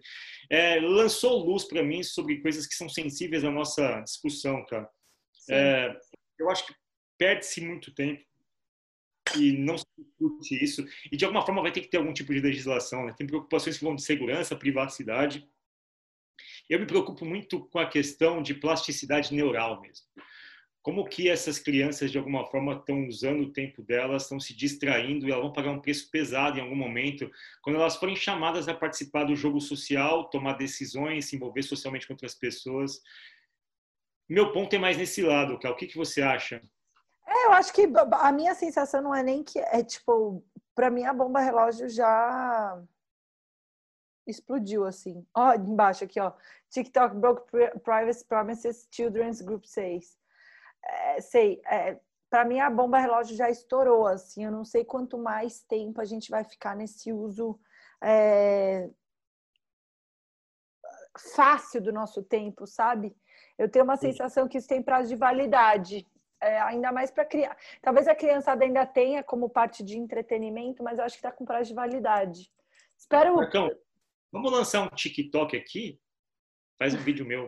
É, 0.50 0.80
lançou 0.80 1.46
luz 1.46 1.66
para 1.66 1.84
mim 1.84 2.04
sobre 2.04 2.42
coisas 2.42 2.68
que 2.68 2.76
são 2.76 2.88
sensíveis 2.90 3.44
à 3.44 3.52
nossa 3.52 4.02
discussão, 4.02 4.66
cara. 4.66 4.90
É, 5.50 5.96
eu 6.40 6.50
acho 6.50 6.66
que 6.68 6.74
perde-se 7.18 7.62
muito 7.62 7.94
tempo 7.94 8.24
e 9.38 9.54
não 9.54 9.78
se 9.78 9.86
discute 9.98 10.64
isso. 10.64 10.86
E 11.12 11.18
de 11.18 11.26
alguma 11.26 11.46
forma 11.46 11.62
vai 11.62 11.72
ter 11.72 11.82
que 11.82 11.90
ter 11.90 11.98
algum 11.98 12.14
tipo 12.14 12.34
de 12.34 12.40
legislação. 12.40 13.06
Né? 13.06 13.16
Tem 13.18 13.26
preocupações 13.26 13.78
que 13.78 13.84
vão 13.84 13.96
de 13.96 14.04
segurança, 14.04 14.56
privacidade. 14.56 15.48
Eu 16.70 16.80
me 16.80 16.86
preocupo 16.86 17.26
muito 17.26 17.66
com 17.68 17.80
a 17.80 17.90
questão 17.90 18.42
de 18.42 18.54
plasticidade 18.54 19.34
neural 19.34 19.82
mesmo. 19.82 20.06
Como 20.84 21.08
que 21.08 21.30
essas 21.30 21.58
crianças, 21.58 22.12
de 22.12 22.18
alguma 22.18 22.46
forma, 22.46 22.74
estão 22.74 23.08
usando 23.08 23.44
o 23.44 23.54
tempo 23.54 23.82
delas, 23.82 24.24
estão 24.24 24.38
se 24.38 24.54
distraindo 24.54 25.26
e 25.26 25.32
elas 25.32 25.42
vão 25.42 25.54
pagar 25.54 25.72
um 25.72 25.80
preço 25.80 26.12
pesado 26.12 26.60
em 26.60 26.62
algum 26.62 26.76
momento, 26.76 27.32
quando 27.62 27.78
elas 27.78 27.96
forem 27.96 28.18
chamadas 28.18 28.68
a 28.68 28.74
participar 28.74 29.24
do 29.24 29.36
jogo 29.36 29.62
social, 29.62 30.30
tomar 30.30 30.58
decisões, 30.58 31.26
se 31.26 31.38
envolver 31.38 31.64
socialmente 31.64 32.06
com 32.06 32.14
outras 32.14 32.36
pessoas. 32.36 33.02
Meu 34.28 34.52
ponto 34.52 34.76
é 34.76 34.78
mais 34.78 34.98
nesse 34.98 35.22
lado, 35.22 35.58
Cal. 35.58 35.72
O 35.72 35.76
que, 35.78 35.88
que 35.88 35.98
você 35.98 36.22
acha? 36.22 36.62
É, 37.26 37.46
eu 37.46 37.54
acho 37.54 37.72
que 37.74 37.88
a 38.12 38.32
minha 38.34 38.54
sensação 38.54 39.02
não 39.02 39.16
é 39.16 39.24
nem 39.24 39.42
que 39.42 39.60
é 39.60 39.82
tipo, 39.82 40.44
para 40.76 40.92
mim 40.92 41.06
a 41.06 41.14
bomba 41.14 41.40
relógio 41.40 41.88
já 41.88 42.78
explodiu 44.28 44.86
assim. 44.86 45.26
Ó, 45.34 45.54
embaixo 45.54 46.04
aqui, 46.04 46.20
ó. 46.20 46.34
TikTok 46.70 47.16
broke 47.16 47.44
privacy 47.84 48.26
promises, 48.26 48.86
children's 48.92 49.42
group 49.42 49.64
says. 49.64 50.22
É, 50.86 51.22
sei, 51.22 51.62
é, 51.66 52.00
para 52.30 52.46
mim 52.46 52.60
a 52.60 52.70
bomba 52.70 52.98
relógio 52.98 53.36
já 53.36 53.50
estourou, 53.50 54.08
assim. 54.08 54.46
Eu 54.46 54.52
não 54.52 54.66
sei 54.66 54.84
quanto 54.84 55.18
mais 55.18 55.62
tempo 55.64 56.02
a 56.02 56.06
gente 56.06 56.30
vai 56.30 56.44
ficar 56.44 56.76
nesse 56.76 57.12
uso 57.12 57.60
é, 58.04 58.90
fácil 61.36 61.82
do 61.82 61.92
nosso 61.92 62.24
tempo, 62.24 62.66
sabe? 62.66 63.16
Eu 63.58 63.70
tenho 63.70 63.86
uma 63.86 63.98
sensação 63.98 64.48
que 64.48 64.58
isso 64.58 64.68
tem 64.68 64.82
prazo 64.82 65.10
de 65.10 65.16
validade. 65.16 66.08
É, 66.42 66.60
ainda 66.60 66.92
mais 66.92 67.10
para 67.10 67.24
criar. 67.24 67.56
Talvez 67.82 68.06
a 68.06 68.16
criançada 68.16 68.66
ainda 68.66 68.86
tenha 68.86 69.24
como 69.24 69.50
parte 69.50 69.82
de 69.82 69.98
entretenimento, 69.98 70.84
mas 70.84 70.98
eu 70.98 71.06
acho 71.06 71.16
que 71.16 71.20
está 71.20 71.32
com 71.32 71.46
prazo 71.46 71.70
de 71.70 71.76
validade. 71.76 72.52
Espero. 72.98 73.36
Marcão, 73.36 73.72
vamos 74.32 74.52
lançar 74.52 74.82
um 74.82 74.90
TikTok 74.90 75.56
aqui? 75.56 76.02
Faz 76.78 76.94
um 76.94 76.98
vídeo 76.98 77.26
meu. 77.26 77.48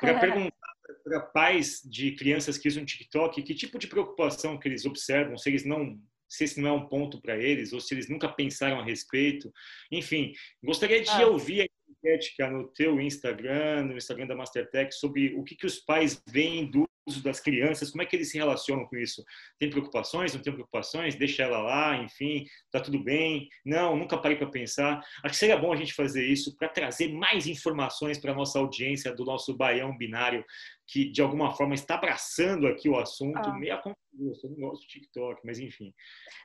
Para 0.00 0.18
perguntar 0.20 0.75
para 1.04 1.20
pais 1.20 1.80
de 1.84 2.12
crianças 2.12 2.58
que 2.58 2.68
usam 2.68 2.84
TikTok 2.84 3.42
que 3.42 3.54
tipo 3.54 3.78
de 3.78 3.86
preocupação 3.86 4.58
que 4.58 4.68
eles 4.68 4.84
observam, 4.84 5.36
se 5.36 5.50
eles 5.50 5.64
não 5.64 5.98
se 6.28 6.44
esse 6.44 6.60
não 6.60 6.70
é 6.70 6.72
um 6.72 6.88
ponto 6.88 7.20
para 7.20 7.36
eles 7.36 7.72
ou 7.72 7.80
se 7.80 7.94
eles 7.94 8.08
nunca 8.08 8.28
pensaram 8.28 8.80
a 8.80 8.84
respeito. 8.84 9.52
Enfim, 9.92 10.32
gostaria 10.62 11.00
de 11.00 11.10
ah. 11.10 11.26
ouvir 11.28 11.62
a 11.62 11.66
enquete 11.88 12.34
no 12.50 12.68
teu 12.72 13.00
Instagram, 13.00 13.84
no 13.84 13.96
Instagram 13.96 14.26
da 14.26 14.34
Mastertech, 14.34 14.92
sobre 14.94 15.34
o 15.36 15.44
que, 15.44 15.54
que 15.54 15.66
os 15.66 15.78
pais 15.78 16.20
veem 16.28 16.70
do 16.70 16.80
uso 16.80 16.95
das 17.22 17.40
crianças, 17.40 17.90
como 17.90 18.02
é 18.02 18.06
que 18.06 18.16
eles 18.16 18.30
se 18.30 18.38
relacionam 18.38 18.84
com 18.86 18.96
isso? 18.96 19.24
Tem 19.58 19.70
preocupações, 19.70 20.34
não 20.34 20.42
tem 20.42 20.52
preocupações? 20.52 21.14
Deixa 21.14 21.44
ela 21.44 21.58
lá, 21.62 21.96
enfim, 21.96 22.44
tá 22.70 22.80
tudo 22.80 23.02
bem? 23.02 23.48
Não, 23.64 23.96
nunca 23.96 24.18
parei 24.18 24.36
para 24.36 24.50
pensar. 24.50 25.00
Acho 25.22 25.34
que 25.34 25.38
seria 25.38 25.56
bom 25.56 25.72
a 25.72 25.76
gente 25.76 25.94
fazer 25.94 26.26
isso 26.26 26.56
para 26.56 26.68
trazer 26.68 27.12
mais 27.12 27.46
informações 27.46 28.18
para 28.18 28.34
nossa 28.34 28.58
audiência 28.58 29.14
do 29.14 29.24
nosso 29.24 29.56
Baião 29.56 29.96
Binário, 29.96 30.44
que 30.86 31.10
de 31.10 31.22
alguma 31.22 31.52
forma 31.52 31.74
está 31.74 31.94
abraçando 31.94 32.66
aqui 32.66 32.88
o 32.88 32.98
assunto, 32.98 33.38
ah. 33.38 33.58
meio 33.58 33.74
eu 34.18 34.50
não 34.50 34.68
gosto 34.68 34.82
do 34.82 34.88
TikTok, 34.88 35.40
mas 35.44 35.58
enfim. 35.58 35.92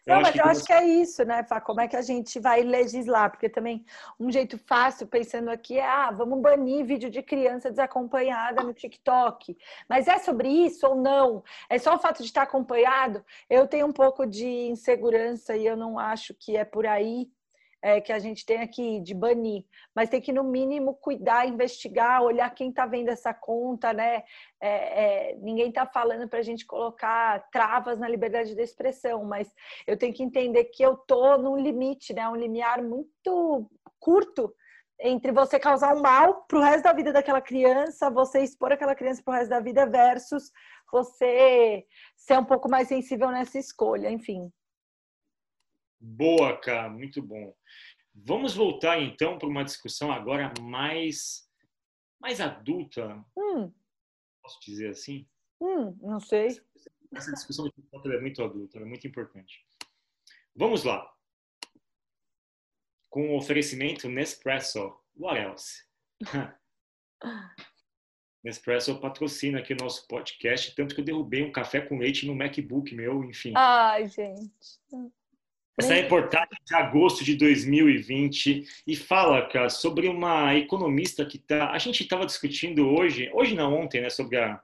Eu 0.05 0.15
não, 0.15 0.21
mas 0.21 0.35
eu 0.35 0.45
acho 0.45 0.65
que 0.65 0.73
é 0.73 0.85
isso, 0.85 1.23
né, 1.23 1.43
Fá? 1.43 1.61
Como 1.61 1.79
é 1.79 1.87
que 1.87 1.95
a 1.95 2.01
gente 2.01 2.39
vai 2.39 2.63
legislar? 2.63 3.31
Porque 3.31 3.47
também 3.47 3.85
um 4.19 4.31
jeito 4.31 4.57
fácil, 4.57 5.07
pensando 5.07 5.49
aqui, 5.49 5.77
é 5.77 5.85
ah, 5.85 6.11
vamos 6.11 6.41
banir 6.41 6.85
vídeo 6.85 7.09
de 7.09 7.21
criança 7.21 7.69
desacompanhada 7.69 8.63
no 8.63 8.73
TikTok. 8.73 9.57
Mas 9.87 10.07
é 10.07 10.17
sobre 10.19 10.49
isso 10.51 10.87
ou 10.87 10.95
não? 10.95 11.43
É 11.69 11.77
só 11.77 11.95
o 11.95 11.99
fato 11.99 12.19
de 12.19 12.25
estar 12.25 12.43
acompanhado? 12.43 13.23
Eu 13.49 13.67
tenho 13.67 13.87
um 13.87 13.93
pouco 13.93 14.25
de 14.25 14.47
insegurança 14.47 15.55
e 15.55 15.65
eu 15.65 15.75
não 15.75 15.97
acho 15.97 16.33
que 16.33 16.55
é 16.57 16.65
por 16.65 16.85
aí 16.85 17.29
é, 17.81 17.99
que 17.99 18.13
a 18.13 18.19
gente 18.19 18.45
tem 18.45 18.57
aqui 18.57 18.99
de 18.99 19.13
banir, 19.13 19.65
mas 19.95 20.09
tem 20.09 20.21
que, 20.21 20.31
no 20.31 20.43
mínimo, 20.43 20.93
cuidar, 20.93 21.47
investigar, 21.47 22.21
olhar 22.21 22.49
quem 22.53 22.69
está 22.69 22.85
vendo 22.85 23.09
essa 23.09 23.33
conta, 23.33 23.91
né? 23.91 24.23
É, 24.59 25.31
é, 25.31 25.35
ninguém 25.37 25.69
está 25.69 25.85
falando 25.87 26.27
para 26.27 26.39
a 26.39 26.43
gente 26.43 26.65
colocar 26.65 27.49
travas 27.51 27.97
na 27.97 28.07
liberdade 28.07 28.53
de 28.53 28.61
expressão, 28.61 29.25
mas 29.25 29.51
eu 29.87 29.97
tenho 29.97 30.13
que 30.13 30.23
entender 30.23 30.65
que 30.65 30.83
eu 30.83 30.93
estou 30.93 31.39
num 31.39 31.57
limite, 31.57 32.13
né? 32.13 32.29
Um 32.29 32.35
limiar 32.35 32.83
muito 32.83 33.67
curto 33.99 34.53
entre 35.01 35.31
você 35.31 35.59
causar 35.59 35.95
um 35.95 36.01
mal 36.01 36.43
para 36.43 36.59
o 36.59 36.61
resto 36.61 36.83
da 36.83 36.93
vida 36.93 37.11
daquela 37.11 37.41
criança, 37.41 38.09
você 38.09 38.41
expor 38.41 38.71
aquela 38.71 38.95
criança 38.95 39.21
para 39.23 39.33
o 39.33 39.37
resto 39.37 39.49
da 39.49 39.59
vida, 39.59 39.85
versus 39.85 40.51
você 40.91 41.85
ser 42.15 42.37
um 42.37 42.45
pouco 42.45 42.69
mais 42.69 42.87
sensível 42.87 43.31
nessa 43.31 43.57
escolha, 43.57 44.11
enfim. 44.11 44.51
Boa, 45.99 46.57
cara, 46.57 46.89
muito 46.89 47.21
bom. 47.21 47.53
Vamos 48.13 48.55
voltar 48.55 48.99
então 48.99 49.37
para 49.37 49.47
uma 49.47 49.63
discussão 49.63 50.11
agora 50.11 50.53
mais 50.61 51.49
mais 52.19 52.39
adulta. 52.39 53.23
Hum. 53.35 53.71
Posso 54.43 54.59
dizer 54.61 54.89
assim? 54.89 55.27
Hum, 55.59 55.97
não 56.01 56.19
sei. 56.19 56.49
Essa 57.13 57.31
discussão 57.31 57.67
é 57.67 58.19
muito 58.19 58.43
adulta, 58.43 58.79
é 58.79 58.85
muito 58.85 59.07
importante. 59.07 59.65
Vamos 60.55 60.83
lá. 60.83 61.11
Com 63.11 63.29
o 63.29 63.37
oferecimento 63.37 64.09
Nespresso. 64.09 64.91
What 65.15 65.39
else? 65.39 65.83
Nespresso 68.43 68.99
patrocina 68.99 69.59
aqui 69.59 69.73
o 69.73 69.77
nosso 69.77 70.07
podcast, 70.07 70.73
tanto 70.73 70.95
que 70.95 71.01
eu 71.01 71.05
derrubei 71.05 71.43
um 71.43 71.51
café 71.51 71.81
com 71.81 71.99
leite 71.99 72.25
no 72.25 72.33
MacBook 72.33 72.95
meu, 72.95 73.23
enfim. 73.23 73.53
Ai, 73.55 74.07
gente. 74.07 74.79
Essa 75.77 75.93
reportagem 75.93 76.57
de 76.65 76.75
agosto 76.75 77.23
de 77.23 77.35
2020 77.35 78.65
e 78.87 78.95
fala, 78.95 79.47
cara, 79.47 79.69
sobre 79.69 80.07
uma 80.07 80.55
economista 80.55 81.25
que 81.25 81.37
tá. 81.37 81.71
A 81.71 81.77
gente 81.77 82.03
estava 82.03 82.25
discutindo 82.25 82.87
hoje, 82.89 83.29
hoje 83.33 83.53
não, 83.55 83.73
ontem, 83.75 84.01
né, 84.01 84.09
sobre 84.09 84.37
a, 84.37 84.59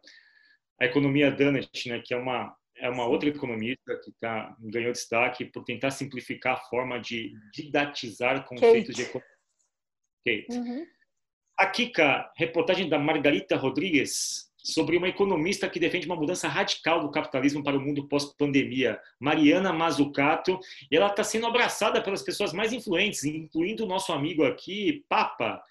a 0.80 0.86
economia 0.86 1.30
Dunnett, 1.30 1.90
né, 1.90 2.02
que 2.04 2.14
é 2.14 2.18
uma 2.18 2.56
é 2.80 2.90
uma 2.90 3.06
outra 3.06 3.30
economista 3.30 4.00
que 4.04 4.12
tá, 4.20 4.56
ganhou 4.60 4.92
destaque 4.92 5.46
por 5.46 5.64
tentar 5.64 5.92
simplificar 5.92 6.56
a 6.56 6.70
forma 6.70 7.00
de 7.00 7.34
didatizar 7.54 8.46
conceitos 8.46 8.96
Kate. 8.96 8.96
de 8.96 9.02
economia. 9.02 9.38
Kate. 10.26 10.58
Uhum. 10.58 10.86
Aqui, 11.58 11.90
cara, 11.90 12.32
reportagem 12.38 12.88
da 12.88 13.00
Margarita 13.00 13.56
Rodrigues, 13.56 14.48
sobre 14.68 14.98
uma 14.98 15.08
economista 15.08 15.70
que 15.70 15.80
defende 15.80 16.06
uma 16.06 16.16
mudança 16.16 16.48
radical 16.48 17.02
do 17.02 17.10
capitalismo 17.10 17.64
para 17.64 17.78
o 17.78 17.82
mundo 17.82 18.08
pós-pandemia, 18.08 19.00
Mariana 19.20 19.72
Mazzucato, 19.72 20.60
e 20.92 20.96
ela 20.96 21.08
está 21.08 21.24
sendo 21.24 21.48
abraçada 21.48 22.02
pelas 22.02 22.22
pessoas 22.22 22.52
mais 22.52 22.74
influentes, 22.74 23.24
incluindo 23.24 23.86
o 23.86 23.88
nosso 23.88 24.12
amigo 24.12 24.44
aqui, 24.44 25.06
Papa. 25.08 25.64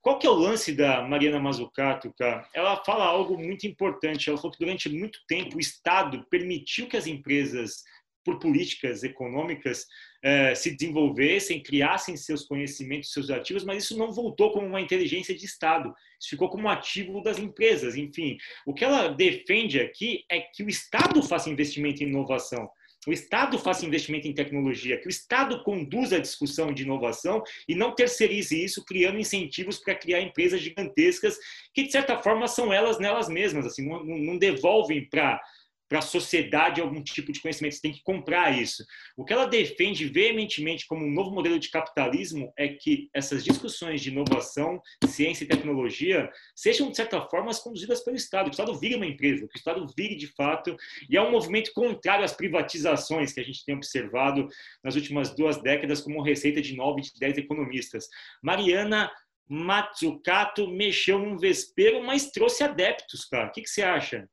Qual 0.00 0.18
que 0.18 0.26
é 0.26 0.30
o 0.30 0.34
lance 0.34 0.72
da 0.72 1.02
Mariana 1.02 1.40
Mazzucato, 1.40 2.12
cara? 2.16 2.48
Ela 2.54 2.82
fala 2.84 3.04
algo 3.04 3.36
muito 3.36 3.66
importante. 3.66 4.28
Ela 4.28 4.38
falou 4.38 4.52
que 4.52 4.58
durante 4.58 4.88
muito 4.88 5.18
tempo 5.26 5.56
o 5.56 5.60
Estado 5.60 6.24
permitiu 6.30 6.86
que 6.86 6.96
as 6.96 7.06
empresas 7.06 7.82
por 8.24 8.38
políticas 8.38 9.02
econômicas 9.02 9.86
eh, 10.22 10.54
se 10.54 10.72
desenvolvessem, 10.72 11.62
criassem 11.62 12.14
seus 12.14 12.44
conhecimentos, 12.44 13.10
seus 13.10 13.30
ativos, 13.30 13.64
mas 13.64 13.84
isso 13.84 13.96
não 13.96 14.12
voltou 14.12 14.52
como 14.52 14.66
uma 14.66 14.82
inteligência 14.82 15.34
de 15.34 15.46
Estado, 15.46 15.94
isso 16.20 16.30
ficou 16.30 16.50
como 16.50 16.64
um 16.64 16.68
ativo 16.68 17.22
das 17.22 17.38
empresas. 17.38 17.96
Enfim, 17.96 18.36
o 18.66 18.74
que 18.74 18.84
ela 18.84 19.08
defende 19.08 19.80
aqui 19.80 20.24
é 20.30 20.40
que 20.40 20.62
o 20.62 20.68
Estado 20.68 21.22
faça 21.22 21.48
investimento 21.48 22.02
em 22.02 22.08
inovação, 22.08 22.68
o 23.06 23.12
Estado 23.12 23.58
faça 23.58 23.86
investimento 23.86 24.26
em 24.26 24.34
tecnologia, 24.34 24.98
que 24.98 25.06
o 25.06 25.10
Estado 25.10 25.62
conduza 25.62 26.16
a 26.16 26.20
discussão 26.20 26.72
de 26.72 26.82
inovação 26.82 27.42
e 27.68 27.74
não 27.74 27.94
terceirize 27.94 28.62
isso, 28.62 28.84
criando 28.84 29.18
incentivos 29.18 29.78
para 29.78 29.94
criar 29.94 30.20
empresas 30.20 30.60
gigantescas 30.60 31.38
que, 31.72 31.84
de 31.84 31.92
certa 31.92 32.18
forma, 32.18 32.46
são 32.48 32.72
elas 32.72 32.98
nelas 32.98 33.28
mesmas, 33.28 33.66
assim, 33.66 33.88
não, 33.88 34.04
não 34.04 34.38
devolvem 34.38 35.08
para 35.08 35.40
para 35.88 36.00
a 36.00 36.02
sociedade 36.02 36.80
algum 36.80 37.02
tipo 37.02 37.32
de 37.32 37.40
conhecimento, 37.40 37.74
você 37.74 37.80
tem 37.80 37.92
que 37.92 38.02
comprar 38.02 38.56
isso. 38.56 38.84
O 39.16 39.24
que 39.24 39.32
ela 39.32 39.46
defende 39.46 40.06
veementemente 40.06 40.86
como 40.86 41.04
um 41.04 41.10
novo 41.10 41.30
modelo 41.30 41.58
de 41.58 41.70
capitalismo 41.70 42.52
é 42.56 42.68
que 42.68 43.08
essas 43.14 43.42
discussões 43.42 44.02
de 44.02 44.10
inovação, 44.10 44.80
ciência 45.06 45.44
e 45.44 45.48
tecnologia 45.48 46.30
sejam, 46.54 46.90
de 46.90 46.96
certa 46.96 47.20
forma, 47.22 47.48
conduzidas 47.62 48.04
pelo 48.04 48.16
Estado, 48.16 48.44
que 48.44 48.50
o 48.50 48.52
Estado 48.52 48.78
vire 48.78 48.94
uma 48.94 49.06
empresa, 49.06 49.48
que 49.48 49.56
o 49.56 49.58
Estado 49.58 49.86
vire 49.96 50.14
de 50.14 50.26
fato, 50.28 50.76
e 51.08 51.16
é 51.16 51.22
um 51.22 51.30
movimento 51.30 51.72
contrário 51.72 52.24
às 52.24 52.32
privatizações 52.32 53.32
que 53.32 53.40
a 53.40 53.44
gente 53.44 53.64
tem 53.64 53.74
observado 53.74 54.46
nas 54.84 54.94
últimas 54.94 55.34
duas 55.34 55.60
décadas 55.62 56.00
como 56.00 56.22
receita 56.22 56.60
de 56.60 56.76
nove 56.76 57.00
de 57.00 57.12
dez 57.18 57.36
economistas. 57.38 58.06
Mariana 58.42 59.10
Matsukato 59.48 60.68
mexeu 60.68 61.18
num 61.18 61.38
vespeiro, 61.38 62.02
mas 62.02 62.30
trouxe 62.30 62.62
adeptos, 62.62 63.24
cara. 63.24 63.48
O 63.48 63.52
que, 63.52 63.62
que 63.62 63.70
você 63.70 63.82
acha? 63.82 64.28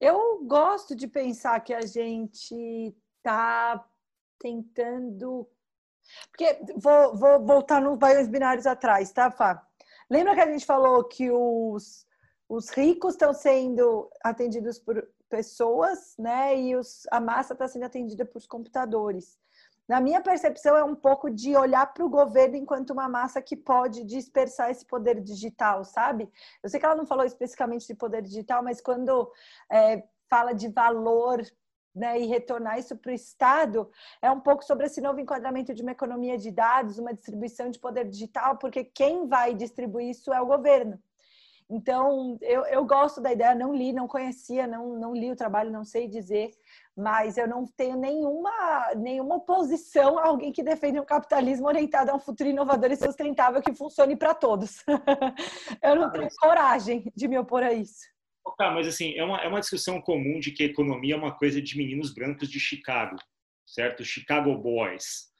Eu 0.00 0.44
gosto 0.44 0.94
de 0.94 1.06
pensar 1.06 1.58
que 1.60 1.72
a 1.72 1.82
gente 1.82 2.94
está 3.18 3.84
tentando. 4.38 5.48
Porque 6.28 6.58
vou, 6.76 7.16
vou 7.16 7.44
voltar 7.44 7.80
nos 7.80 7.98
baiões 7.98 8.28
binários 8.28 8.66
atrás, 8.66 9.10
tá, 9.12 9.30
Fá? 9.30 9.66
Lembra 10.08 10.34
que 10.34 10.40
a 10.40 10.52
gente 10.52 10.64
falou 10.64 11.02
que 11.04 11.30
os, 11.30 12.06
os 12.48 12.68
ricos 12.70 13.14
estão 13.14 13.32
sendo 13.32 14.08
atendidos 14.22 14.78
por 14.78 15.08
pessoas, 15.28 16.14
né? 16.18 16.60
E 16.60 16.76
os, 16.76 17.06
a 17.10 17.20
massa 17.20 17.54
está 17.54 17.66
sendo 17.66 17.84
atendida 17.84 18.24
por 18.24 18.46
computadores 18.46 19.38
na 19.88 20.00
minha 20.00 20.20
percepção, 20.20 20.76
é 20.76 20.82
um 20.82 20.94
pouco 20.94 21.30
de 21.30 21.56
olhar 21.56 21.86
para 21.92 22.04
o 22.04 22.08
governo 22.08 22.56
enquanto 22.56 22.90
uma 22.90 23.08
massa 23.08 23.40
que 23.40 23.56
pode 23.56 24.04
dispersar 24.04 24.70
esse 24.70 24.84
poder 24.84 25.20
digital, 25.20 25.84
sabe? 25.84 26.28
Eu 26.62 26.68
sei 26.68 26.80
que 26.80 26.86
ela 26.86 26.96
não 26.96 27.06
falou 27.06 27.24
especificamente 27.24 27.86
de 27.86 27.94
poder 27.94 28.22
digital, 28.22 28.62
mas 28.62 28.80
quando 28.80 29.30
é, 29.70 30.02
fala 30.28 30.52
de 30.52 30.68
valor 30.68 31.40
né, 31.94 32.20
e 32.20 32.26
retornar 32.26 32.78
isso 32.78 32.96
para 32.96 33.10
o 33.10 33.14
Estado, 33.14 33.90
é 34.20 34.30
um 34.30 34.40
pouco 34.40 34.64
sobre 34.64 34.86
esse 34.86 35.00
novo 35.00 35.18
enquadramento 35.18 35.72
de 35.72 35.82
uma 35.82 35.92
economia 35.92 36.36
de 36.36 36.50
dados, 36.50 36.98
uma 36.98 37.14
distribuição 37.14 37.70
de 37.70 37.78
poder 37.78 38.06
digital, 38.08 38.58
porque 38.58 38.84
quem 38.84 39.26
vai 39.26 39.54
distribuir 39.54 40.10
isso 40.10 40.32
é 40.32 40.40
o 40.40 40.46
governo. 40.46 41.00
Então, 41.68 42.38
eu, 42.40 42.64
eu 42.66 42.84
gosto 42.84 43.20
da 43.20 43.32
ideia, 43.32 43.54
não 43.54 43.74
li, 43.74 43.92
não 43.92 44.06
conhecia, 44.06 44.66
não, 44.66 44.98
não 44.98 45.12
li 45.12 45.32
o 45.32 45.36
trabalho, 45.36 45.70
não 45.70 45.84
sei 45.84 46.06
dizer, 46.06 46.50
mas 46.96 47.36
eu 47.36 47.48
não 47.48 47.66
tenho 47.66 47.96
nenhuma, 47.96 48.94
nenhuma 48.96 49.36
oposição 49.36 50.16
a 50.18 50.28
alguém 50.28 50.52
que 50.52 50.62
defende 50.62 51.00
um 51.00 51.04
capitalismo 51.04 51.66
orientado 51.66 52.10
a 52.10 52.14
um 52.14 52.20
futuro 52.20 52.50
inovador 52.50 52.92
e 52.92 52.96
sustentável 52.96 53.60
que 53.60 53.74
funcione 53.74 54.14
para 54.14 54.32
todos. 54.32 54.84
eu 55.82 55.96
não 55.96 56.10
tenho 56.12 56.28
coragem 56.38 57.12
de 57.16 57.26
me 57.26 57.36
opor 57.36 57.64
a 57.64 57.72
isso. 57.72 58.06
Tá, 58.56 58.70
mas 58.70 58.86
assim, 58.86 59.14
é 59.16 59.24
uma, 59.24 59.40
é 59.40 59.48
uma 59.48 59.60
discussão 59.60 60.00
comum 60.00 60.38
de 60.38 60.52
que 60.52 60.62
economia 60.62 61.14
é 61.14 61.18
uma 61.18 61.36
coisa 61.36 61.60
de 61.60 61.76
meninos 61.76 62.14
brancos 62.14 62.48
de 62.48 62.60
Chicago, 62.60 63.16
certo? 63.66 64.04
Chicago 64.04 64.56
Boys. 64.56 65.34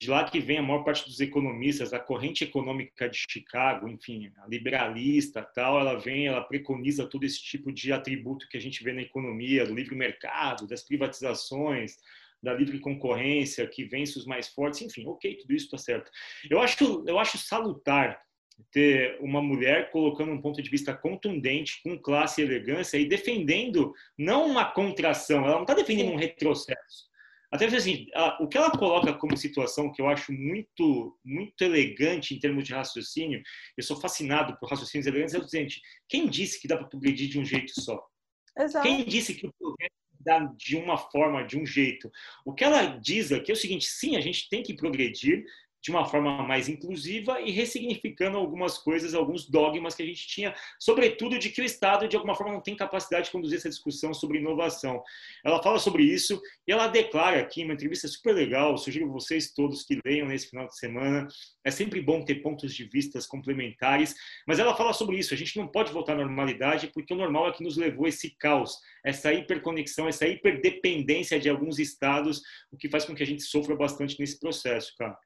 De 0.00 0.08
lá 0.08 0.24
que 0.24 0.40
vem 0.40 0.56
a 0.56 0.62
maior 0.62 0.82
parte 0.82 1.04
dos 1.04 1.20
economistas, 1.20 1.92
a 1.92 1.98
corrente 1.98 2.42
econômica 2.42 3.06
de 3.06 3.22
Chicago, 3.28 3.86
enfim, 3.86 4.32
a 4.38 4.46
liberalista 4.46 5.42
tal, 5.42 5.78
ela 5.78 5.98
vem, 5.98 6.26
ela 6.26 6.40
preconiza 6.40 7.06
todo 7.06 7.24
esse 7.24 7.38
tipo 7.42 7.70
de 7.70 7.92
atributo 7.92 8.48
que 8.48 8.56
a 8.56 8.60
gente 8.60 8.82
vê 8.82 8.94
na 8.94 9.02
economia, 9.02 9.66
do 9.66 9.74
livre 9.74 9.94
mercado, 9.94 10.66
das 10.66 10.82
privatizações, 10.82 11.98
da 12.42 12.54
livre 12.54 12.78
concorrência, 12.78 13.66
que 13.66 13.84
vence 13.84 14.18
os 14.18 14.24
mais 14.24 14.48
fortes, 14.48 14.80
enfim, 14.80 15.06
ok, 15.06 15.36
tudo 15.36 15.52
isso 15.52 15.66
está 15.66 15.76
certo. 15.76 16.10
Eu 16.48 16.60
acho, 16.60 17.04
eu 17.06 17.18
acho 17.18 17.36
salutar 17.36 18.22
ter 18.72 19.18
uma 19.20 19.42
mulher 19.42 19.90
colocando 19.90 20.32
um 20.32 20.40
ponto 20.40 20.62
de 20.62 20.70
vista 20.70 20.94
contundente, 20.94 21.82
com 21.82 21.98
classe 21.98 22.40
e 22.40 22.44
elegância 22.44 22.96
e 22.96 23.04
defendendo 23.04 23.92
não 24.16 24.46
uma 24.46 24.64
contração, 24.64 25.44
ela 25.44 25.56
não 25.56 25.62
está 25.62 25.74
defendendo 25.74 26.12
um 26.12 26.16
retrocesso. 26.16 27.09
Até 27.50 27.66
assim, 27.66 28.06
a, 28.14 28.42
o 28.42 28.48
que 28.48 28.56
ela 28.56 28.70
coloca 28.70 29.12
como 29.14 29.36
situação 29.36 29.90
que 29.92 30.00
eu 30.00 30.08
acho 30.08 30.32
muito 30.32 31.18
muito 31.24 31.62
elegante 31.62 32.34
em 32.34 32.38
termos 32.38 32.64
de 32.64 32.72
raciocínio, 32.72 33.42
eu 33.76 33.82
sou 33.82 34.00
fascinado 34.00 34.56
por 34.58 34.70
raciocínios 34.70 35.06
elegantes, 35.06 35.34
é 35.34 35.38
o 35.38 35.48
seguinte: 35.48 35.80
quem 36.08 36.28
disse 36.28 36.60
que 36.60 36.68
dá 36.68 36.76
para 36.76 36.86
progredir 36.86 37.28
de 37.28 37.38
um 37.38 37.44
jeito 37.44 37.72
só? 37.80 38.00
Exato. 38.56 38.86
Quem 38.86 39.04
disse 39.04 39.34
que 39.34 39.46
o 39.46 39.52
progresso 39.58 39.90
dá 40.20 40.38
de 40.56 40.76
uma 40.76 40.96
forma, 40.96 41.44
de 41.44 41.58
um 41.58 41.66
jeito? 41.66 42.10
O 42.44 42.54
que 42.54 42.62
ela 42.62 42.86
diz 42.98 43.32
aqui 43.32 43.50
é 43.50 43.54
o 43.54 43.56
seguinte: 43.56 43.86
sim, 43.86 44.16
a 44.16 44.20
gente 44.20 44.48
tem 44.48 44.62
que 44.62 44.76
progredir, 44.76 45.44
de 45.82 45.90
uma 45.90 46.04
forma 46.04 46.42
mais 46.42 46.68
inclusiva 46.68 47.40
e 47.40 47.50
ressignificando 47.50 48.36
algumas 48.36 48.76
coisas, 48.78 49.14
alguns 49.14 49.48
dogmas 49.48 49.94
que 49.94 50.02
a 50.02 50.06
gente 50.06 50.26
tinha, 50.26 50.54
sobretudo 50.78 51.38
de 51.38 51.48
que 51.50 51.60
o 51.60 51.64
Estado, 51.64 52.06
de 52.06 52.16
alguma 52.16 52.34
forma, 52.34 52.52
não 52.52 52.60
tem 52.60 52.76
capacidade 52.76 53.26
de 53.26 53.30
conduzir 53.30 53.58
essa 53.58 53.68
discussão 53.68 54.12
sobre 54.12 54.38
inovação. 54.38 55.02
Ela 55.44 55.62
fala 55.62 55.78
sobre 55.78 56.02
isso 56.02 56.40
e 56.66 56.72
ela 56.72 56.86
declara 56.86 57.40
aqui, 57.40 57.64
uma 57.64 57.74
entrevista 57.74 58.06
super 58.08 58.34
legal, 58.34 58.76
sugiro 58.76 59.10
vocês 59.10 59.52
todos 59.52 59.82
que 59.82 59.98
leiam 60.04 60.28
nesse 60.28 60.48
final 60.48 60.66
de 60.66 60.76
semana, 60.76 61.26
é 61.64 61.70
sempre 61.70 62.00
bom 62.00 62.24
ter 62.24 62.36
pontos 62.36 62.74
de 62.74 62.84
vistas 62.84 63.26
complementares, 63.26 64.14
mas 64.46 64.58
ela 64.58 64.74
fala 64.74 64.92
sobre 64.92 65.18
isso, 65.18 65.32
a 65.32 65.36
gente 65.36 65.56
não 65.56 65.66
pode 65.66 65.92
voltar 65.92 66.12
à 66.12 66.16
normalidade 66.16 66.90
porque 66.92 67.14
o 67.14 67.16
normal 67.16 67.48
é 67.48 67.52
que 67.52 67.64
nos 67.64 67.76
levou 67.76 68.06
esse 68.06 68.30
caos, 68.38 68.78
essa 69.04 69.32
hiperconexão, 69.32 70.08
essa 70.08 70.26
hiperdependência 70.26 71.40
de 71.40 71.48
alguns 71.48 71.78
estados, 71.78 72.42
o 72.70 72.76
que 72.76 72.88
faz 72.88 73.04
com 73.04 73.14
que 73.14 73.22
a 73.22 73.26
gente 73.26 73.42
sofra 73.42 73.74
bastante 73.74 74.18
nesse 74.18 74.38
processo, 74.38 74.94
cara. 74.98 75.16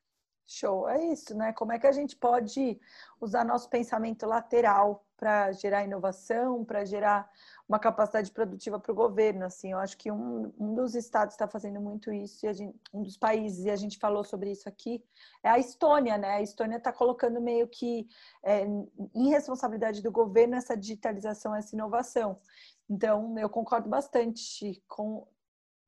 Show, 0.46 0.88
é 0.88 1.02
isso, 1.07 1.35
né? 1.35 1.52
Como 1.54 1.72
é 1.72 1.78
que 1.78 1.87
a 1.87 1.92
gente 1.92 2.14
pode 2.16 2.78
usar 3.18 3.44
nosso 3.44 3.68
pensamento 3.70 4.26
lateral 4.26 5.04
para 5.16 5.52
gerar 5.52 5.85
inovação, 5.85 6.62
para 6.64 6.85
gerar 6.85 7.30
uma 7.66 7.78
capacidade 7.78 8.30
produtiva 8.30 8.78
para 8.78 8.92
o 8.92 8.94
governo? 8.94 9.46
Assim, 9.46 9.72
eu 9.72 9.78
acho 9.78 9.96
que 9.96 10.12
um, 10.12 10.52
um 10.59 10.74
dos 10.74 10.94
estados 10.94 11.35
está 11.35 11.48
fazendo 11.48 11.80
muito 11.80 12.12
isso, 12.12 12.46
e 12.46 12.52
gente, 12.52 12.78
um 12.92 13.02
dos 13.02 13.16
países, 13.16 13.64
e 13.64 13.70
a 13.70 13.76
gente 13.76 13.98
falou 13.98 14.22
sobre 14.22 14.50
isso 14.50 14.68
aqui, 14.68 15.02
é 15.42 15.48
a 15.48 15.59
Estônia, 15.59 16.18
né? 16.18 16.33
A 16.33 16.42
Estônia 16.42 16.76
está 16.76 16.92
colocando 16.92 17.40
meio 17.40 17.66
que 17.66 18.07
é, 18.42 18.66
em 19.14 19.28
responsabilidade 19.30 20.02
do 20.02 20.12
governo 20.12 20.57
essa 20.57 20.76
digitalização, 20.76 21.54
essa 21.57 21.74
inovação. 21.74 22.38
Então, 22.88 23.38
eu 23.38 23.48
concordo 23.48 23.88
bastante 23.88 24.83
com 24.87 25.26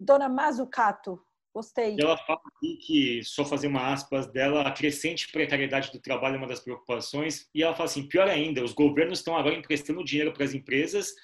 Dona 0.00 0.30
Mazucato, 0.30 1.22
Gostei. 1.56 1.96
Ela 1.98 2.18
fala 2.18 2.38
aqui 2.54 2.76
que, 2.76 3.24
só 3.24 3.42
fazer 3.42 3.66
uma 3.66 3.90
aspas 3.90 4.30
dela, 4.30 4.60
a 4.60 4.70
crescente 4.70 5.32
precariedade 5.32 5.90
do 5.90 5.98
trabalho 5.98 6.34
é 6.34 6.38
uma 6.38 6.46
das 6.46 6.60
preocupações. 6.60 7.48
E 7.54 7.62
ela 7.62 7.74
fala 7.74 7.88
assim: 7.88 8.06
pior 8.06 8.28
ainda, 8.28 8.62
os 8.62 8.74
governos 8.74 9.20
estão 9.20 9.34
agora 9.34 9.54
emprestando 9.54 10.04
dinheiro 10.04 10.34
para 10.34 10.44
as 10.44 10.52
empresas 10.52 11.14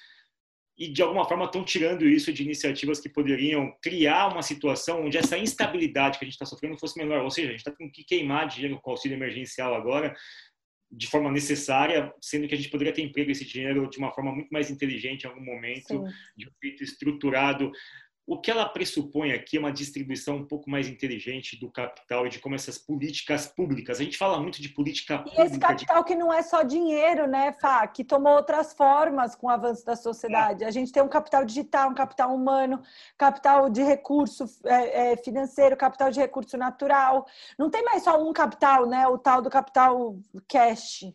e, 0.75 0.87
de 0.87 1.03
alguma 1.03 1.23
forma, 1.25 1.45
estão 1.45 1.63
tirando 1.63 2.03
isso 2.03 2.33
de 2.33 2.41
iniciativas 2.41 2.99
que 2.99 3.09
poderiam 3.09 3.77
criar 3.79 4.29
uma 4.29 4.41
situação 4.41 5.05
onde 5.05 5.19
essa 5.19 5.37
instabilidade 5.37 6.17
que 6.17 6.25
a 6.25 6.27
gente 6.27 6.33
está 6.33 6.47
sofrendo 6.47 6.79
fosse 6.79 6.97
menor. 6.97 7.21
Ou 7.21 7.29
seja, 7.29 7.49
a 7.49 7.51
gente 7.51 7.59
está 7.59 7.71
com 7.71 7.91
que 7.91 8.03
queimar 8.03 8.47
dinheiro 8.47 8.79
com 8.81 8.89
auxílio 8.89 9.15
emergencial 9.15 9.75
agora 9.75 10.15
de 10.91 11.07
forma 11.07 11.31
necessária, 11.31 12.11
sendo 12.19 12.47
que 12.47 12.55
a 12.55 12.57
gente 12.57 12.69
poderia 12.69 12.93
ter 12.93 13.03
emprego 13.03 13.29
esse 13.29 13.45
dinheiro 13.45 13.87
de 13.87 13.99
uma 13.99 14.11
forma 14.11 14.31
muito 14.31 14.49
mais 14.49 14.71
inteligente 14.71 15.23
em 15.23 15.27
algum 15.27 15.43
momento, 15.43 15.89
Sim. 15.89 16.05
de 16.35 16.47
um 16.47 16.51
jeito 16.63 16.83
estruturado. 16.83 17.71
O 18.25 18.39
que 18.39 18.49
ela 18.49 18.67
pressupõe 18.67 19.33
aqui 19.33 19.57
é 19.57 19.59
uma 19.59 19.71
distribuição 19.71 20.37
um 20.37 20.45
pouco 20.45 20.69
mais 20.69 20.87
inteligente 20.87 21.59
do 21.59 21.69
capital 21.69 22.25
e 22.25 22.29
de 22.29 22.39
como 22.39 22.55
essas 22.55 22.77
políticas 22.77 23.47
públicas. 23.47 23.99
A 23.99 24.03
gente 24.03 24.17
fala 24.17 24.39
muito 24.39 24.61
de 24.61 24.69
política 24.69 25.17
pública. 25.17 25.41
E 25.41 25.45
esse 25.45 25.59
capital 25.59 26.01
de... 26.01 26.07
que 26.07 26.15
não 26.15 26.33
é 26.33 26.41
só 26.41 26.63
dinheiro, 26.63 27.27
né, 27.27 27.51
Fá? 27.51 27.85
Que 27.85 28.01
tomou 28.01 28.33
outras 28.33 28.73
formas 28.73 29.35
com 29.35 29.47
o 29.47 29.49
avanço 29.49 29.85
da 29.85 29.97
sociedade. 29.97 30.63
É. 30.63 30.67
A 30.67 30.71
gente 30.71 30.91
tem 30.91 31.03
um 31.03 31.09
capital 31.09 31.43
digital, 31.43 31.89
um 31.89 31.93
capital 31.93 32.33
humano, 32.33 32.81
capital 33.17 33.69
de 33.69 33.83
recurso 33.83 34.45
é, 34.63 35.11
é, 35.11 35.17
financeiro, 35.17 35.75
capital 35.75 36.09
de 36.09 36.21
recurso 36.21 36.57
natural. 36.57 37.25
Não 37.59 37.69
tem 37.69 37.83
mais 37.83 38.03
só 38.03 38.21
um 38.21 38.31
capital, 38.31 38.85
né? 38.85 39.05
O 39.05 39.17
tal 39.17 39.41
do 39.41 39.49
capital 39.49 40.17
cash. 40.47 41.13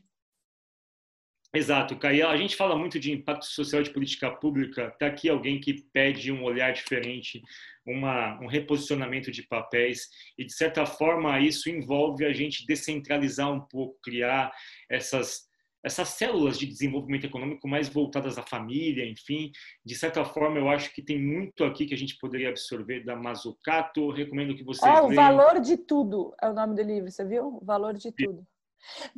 Exato, 1.55 1.97
Caio. 1.97 2.29
A 2.29 2.37
gente 2.37 2.57
fala 2.57 2.77
muito 2.77 3.01
de 3.01 3.11
impacto 3.11 3.47
social 3.47 3.83
de 3.83 3.91
política 3.91 4.31
pública. 4.31 4.89
Está 4.89 5.07
aqui 5.07 5.31
alguém 5.31 5.59
que 5.59 5.83
pede 5.93 6.31
um 6.31 6.45
olhar 6.45 6.73
diferente, 6.73 7.41
uma, 7.87 8.39
um 8.41 8.47
reposicionamento 8.47 9.31
de 9.31 9.43
papéis, 9.43 10.09
e 10.37 10.45
de 10.45 10.53
certa 10.53 10.85
forma 10.85 11.41
isso 11.41 11.71
envolve 11.71 12.25
a 12.27 12.33
gente 12.35 12.67
descentralizar 12.67 13.51
um 13.51 13.61
pouco, 13.61 13.99
criar 14.03 14.53
essas, 14.91 15.49
essas 15.83 16.09
células 16.11 16.59
de 16.59 16.67
desenvolvimento 16.67 17.25
econômico 17.25 17.67
mais 17.67 17.89
voltadas 17.89 18.37
à 18.37 18.43
família, 18.43 19.09
enfim. 19.09 19.51
De 19.83 19.95
certa 19.95 20.23
forma, 20.27 20.59
eu 20.59 20.69
acho 20.69 20.93
que 20.93 21.01
tem 21.01 21.19
muito 21.19 21.65
aqui 21.65 21.87
que 21.87 21.95
a 21.95 21.99
gente 21.99 22.19
poderia 22.19 22.51
absorver 22.51 23.05
da 23.05 23.17
Mazucato. 23.17 24.11
Recomendo 24.11 24.55
que 24.55 24.63
vocês. 24.63 24.93
Oh, 25.01 25.07
o 25.07 25.15
Valor 25.15 25.61
de 25.61 25.79
Tudo 25.79 26.35
é 26.43 26.51
o 26.51 26.53
nome 26.53 26.75
do 26.75 26.83
livro, 26.83 27.11
você 27.11 27.25
viu? 27.25 27.57
O 27.57 27.65
Valor 27.65 27.95
de 27.95 28.13
Tudo. 28.13 28.47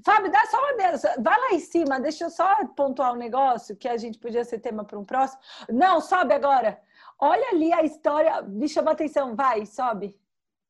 Fábio, 0.05 0.31
dá 0.31 0.45
só 0.47 0.59
uma 0.59 0.77
vez. 0.77 1.03
Vai 1.19 1.41
lá 1.41 1.53
em 1.53 1.61
cima, 1.61 2.01
deixa 2.01 2.25
eu 2.25 2.31
só 2.31 2.67
pontuar 2.77 3.13
um 3.13 3.17
negócio 3.17 3.77
que 3.77 3.89
a 3.89 3.97
gente 3.97 4.19
podia 4.19 4.45
ser 4.45 4.59
tema 4.59 4.85
para 4.85 4.99
um 4.99 5.05
próximo. 5.05 5.41
Não, 5.69 6.01
sobe 6.01 6.35
agora. 6.35 6.81
Olha 7.19 7.49
ali 7.51 7.73
a 7.73 7.83
história, 7.83 8.43
me 8.43 8.69
chama 8.69 8.93
atenção, 8.93 9.37
vai, 9.37 9.67
sobe. 9.67 10.19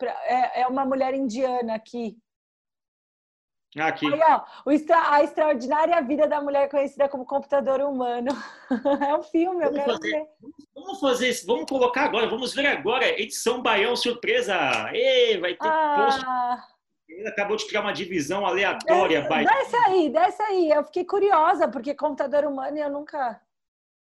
É, 0.03 0.63
é 0.63 0.67
uma 0.67 0.85
mulher 0.85 1.15
indiana 1.15 1.75
aqui. 1.75 2.19
Aqui. 3.79 4.13
Aí, 4.13 4.21
ó, 4.21 4.43
a 5.11 5.23
extraordinária 5.23 6.03
vida 6.03 6.27
da 6.27 6.43
mulher 6.43 6.69
conhecida 6.69 7.09
como 7.09 7.25
computador 7.25 7.81
humano. 7.81 8.31
É 9.09 9.17
um 9.17 9.23
filme, 9.23 9.65
eu 9.65 9.73
vamos 9.73 9.85
quero 9.85 9.93
fazer, 9.93 10.11
ver. 10.11 10.27
Vamos 10.75 11.01
fazer 11.01 11.29
isso, 11.29 11.47
vamos 11.47 11.67
colocar 11.69 12.05
agora, 12.05 12.29
vamos 12.29 12.55
ver 12.55 12.67
agora. 12.67 13.21
Edição 13.21 13.63
Baião 13.63 13.97
Surpresa. 13.97 14.55
Ei, 14.93 15.39
vai 15.39 15.55
ter 15.55 15.67
ah. 15.67 15.97
post 15.97 16.25
ele 17.11 17.29
acabou 17.29 17.57
de 17.57 17.67
criar 17.67 17.83
uma 17.83 17.93
divisão 17.93 18.47
aleatória. 18.47 19.23
Desce, 19.23 19.45
desce 19.45 19.77
aí, 19.77 20.11
desce 20.11 20.43
aí. 20.43 20.71
Eu 20.71 20.85
fiquei 20.85 21.05
curiosa, 21.05 21.69
porque 21.69 21.95
computador 21.95 22.45
humano 22.45 22.79
eu 22.79 22.91
nunca. 22.91 23.41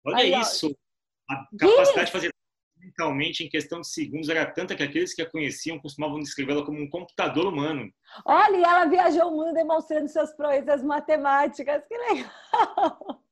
Olha 0.06 0.18
aí, 0.18 0.34
isso. 0.34 0.68
Ó. 0.68 1.34
A 1.34 1.48
capacidade 1.58 2.06
de 2.08 2.12
fazer 2.12 2.34
mentalmente 2.78 3.44
em 3.44 3.50
questão 3.50 3.82
de 3.82 3.88
segundos 3.88 4.30
era 4.30 4.46
tanta 4.52 4.76
que 4.76 4.82
aqueles 4.82 5.14
que 5.14 5.22
a 5.22 5.30
conheciam 5.30 5.80
costumavam 5.80 6.20
descrevê-la 6.20 6.66
como 6.66 6.82
um 6.82 6.90
computador 6.90 7.46
humano. 7.46 7.92
Olha, 8.26 8.58
ela 8.58 8.86
viajou 8.86 9.28
o 9.28 9.36
mundo 9.36 9.54
demonstrando 9.54 10.08
suas 10.08 10.36
proezas 10.36 10.82
matemáticas. 10.82 11.86
Que 11.88 11.98
legal! 11.98 13.24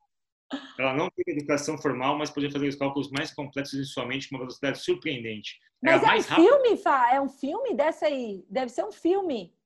Ela 0.79 0.93
não 0.93 1.09
teve 1.09 1.39
educação 1.39 1.77
formal, 1.77 2.17
mas 2.17 2.29
podia 2.29 2.51
fazer 2.51 2.67
os 2.67 2.75
cálculos 2.75 3.09
mais 3.09 3.33
complexos 3.33 3.79
em 3.79 3.83
sua 3.83 4.05
mente 4.05 4.29
com 4.29 4.35
uma 4.35 4.41
velocidade 4.41 4.79
surpreendente. 4.79 5.57
Mas 5.81 6.03
é 6.03 6.15
um 6.15 6.21
filme, 6.21 6.77
Fá? 6.77 7.13
É 7.13 7.19
um 7.19 7.29
filme 7.29 7.73
dessa 7.73 8.05
aí? 8.05 8.45
Deve 8.49 8.69
ser 8.69 8.83
um 8.83 8.91
filme. 8.91 9.56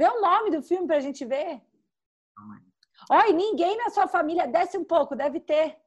Vê 0.00 0.08
o 0.08 0.22
nome 0.22 0.50
do 0.50 0.62
filme 0.62 0.86
para 0.86 0.96
a 0.96 1.00
gente 1.00 1.26
ver. 1.26 1.60
Olha, 3.10 3.32
ninguém 3.34 3.76
na 3.76 3.90
sua 3.90 4.08
família 4.08 4.48
desce 4.48 4.78
um 4.78 4.84
pouco, 4.92 5.14
deve 5.14 5.40
ter. 5.40 5.78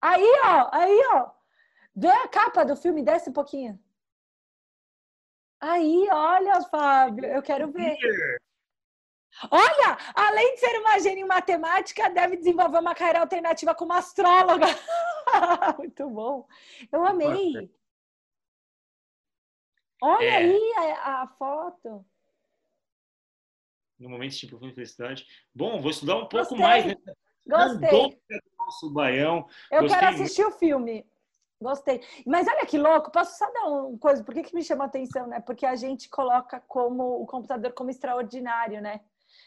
Aí, 0.00 0.32
ó, 0.44 0.68
aí, 0.70 1.02
ó. 1.14 1.30
Vê 1.92 2.08
a 2.08 2.28
capa 2.28 2.64
do 2.64 2.76
filme, 2.76 3.02
desce 3.02 3.30
um 3.30 3.32
pouquinho. 3.32 3.76
Aí, 5.58 6.08
olha, 6.12 6.62
Fábio, 6.62 7.24
eu 7.24 7.42
quero 7.42 7.72
ver. 7.72 7.96
Olha, 9.50 9.98
além 10.14 10.54
de 10.54 10.60
ser 10.60 10.78
uma 10.78 11.00
gênia 11.00 11.22
em 11.22 11.26
matemática, 11.26 12.10
deve 12.10 12.36
desenvolver 12.36 12.78
uma 12.78 12.94
carreira 12.94 13.22
alternativa 13.22 13.74
como 13.74 13.92
astróloga. 13.92 14.66
Muito 15.78 16.08
bom. 16.08 16.46
Eu 16.92 17.04
amei. 17.04 17.74
Olha 20.00 20.24
é. 20.26 20.36
aí 20.36 20.74
a, 20.76 21.22
a 21.22 21.26
foto 21.26 22.06
no 24.02 24.08
momento 24.08 24.32
de 24.32 24.46
profunda 24.46 24.74
felicidade. 24.74 25.26
Bom, 25.54 25.80
vou 25.80 25.90
estudar 25.90 26.16
um 26.16 26.26
pouco 26.26 26.56
Gostei. 26.56 26.58
mais. 26.58 26.86
Né? 26.86 26.96
Gostei. 27.46 27.90
do 27.90 28.56
nosso 28.58 28.90
baião. 28.92 29.46
Eu 29.70 29.82
Gostei 29.82 30.00
quero 30.00 30.14
assistir 30.14 30.44
o 30.44 30.50
filme. 30.52 31.06
Gostei. 31.60 32.02
Mas 32.26 32.46
olha 32.48 32.66
que 32.66 32.76
louco, 32.76 33.12
posso 33.12 33.38
só 33.38 33.50
dar 33.52 33.64
uma 33.66 33.96
coisa? 33.98 34.24
Por 34.24 34.34
que, 34.34 34.42
que 34.42 34.54
me 34.54 34.64
chama 34.64 34.84
a 34.84 34.86
atenção, 34.88 35.28
né? 35.28 35.40
Porque 35.40 35.64
a 35.64 35.76
gente 35.76 36.08
coloca 36.08 36.60
como 36.66 37.22
o 37.22 37.26
computador 37.26 37.72
como 37.72 37.90
extraordinário, 37.90 38.82
né? 38.82 39.00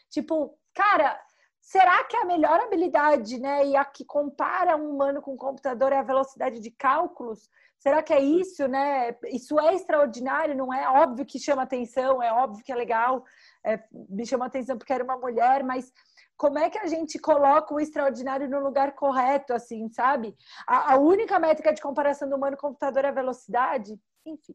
Tipo, 0.08 0.58
cara, 0.72 1.20
será 1.66 2.04
que 2.04 2.16
a 2.16 2.24
melhor 2.24 2.60
habilidade, 2.60 3.40
né? 3.40 3.66
E 3.66 3.76
a 3.76 3.84
que 3.84 4.04
compara 4.04 4.76
um 4.76 4.88
humano 4.88 5.20
com 5.20 5.34
um 5.34 5.36
computador 5.36 5.92
é 5.92 5.98
a 5.98 6.02
velocidade 6.02 6.60
de 6.60 6.70
cálculos? 6.70 7.50
Será 7.76 8.04
que 8.04 8.12
é 8.12 8.20
isso, 8.20 8.68
né? 8.68 9.16
Isso 9.24 9.58
é 9.58 9.74
extraordinário, 9.74 10.56
não 10.56 10.72
é? 10.72 10.88
Óbvio 10.88 11.26
que 11.26 11.40
chama 11.40 11.64
atenção, 11.64 12.22
é 12.22 12.32
óbvio 12.32 12.64
que 12.64 12.70
é 12.70 12.74
legal. 12.76 13.24
É, 13.64 13.82
me 14.08 14.24
chama 14.24 14.46
atenção 14.46 14.78
porque 14.78 14.92
era 14.92 15.02
uma 15.02 15.18
mulher, 15.18 15.64
mas 15.64 15.92
como 16.36 16.56
é 16.56 16.70
que 16.70 16.78
a 16.78 16.86
gente 16.86 17.18
coloca 17.18 17.74
o 17.74 17.80
extraordinário 17.80 18.48
no 18.48 18.60
lugar 18.60 18.94
correto, 18.94 19.52
assim, 19.52 19.88
sabe? 19.88 20.36
A, 20.68 20.94
a 20.94 20.98
única 20.98 21.36
métrica 21.40 21.74
de 21.74 21.82
comparação 21.82 22.28
do 22.28 22.36
humano-computador 22.36 23.04
é 23.04 23.08
a 23.08 23.12
velocidade? 23.12 23.98
Enfim. 24.24 24.54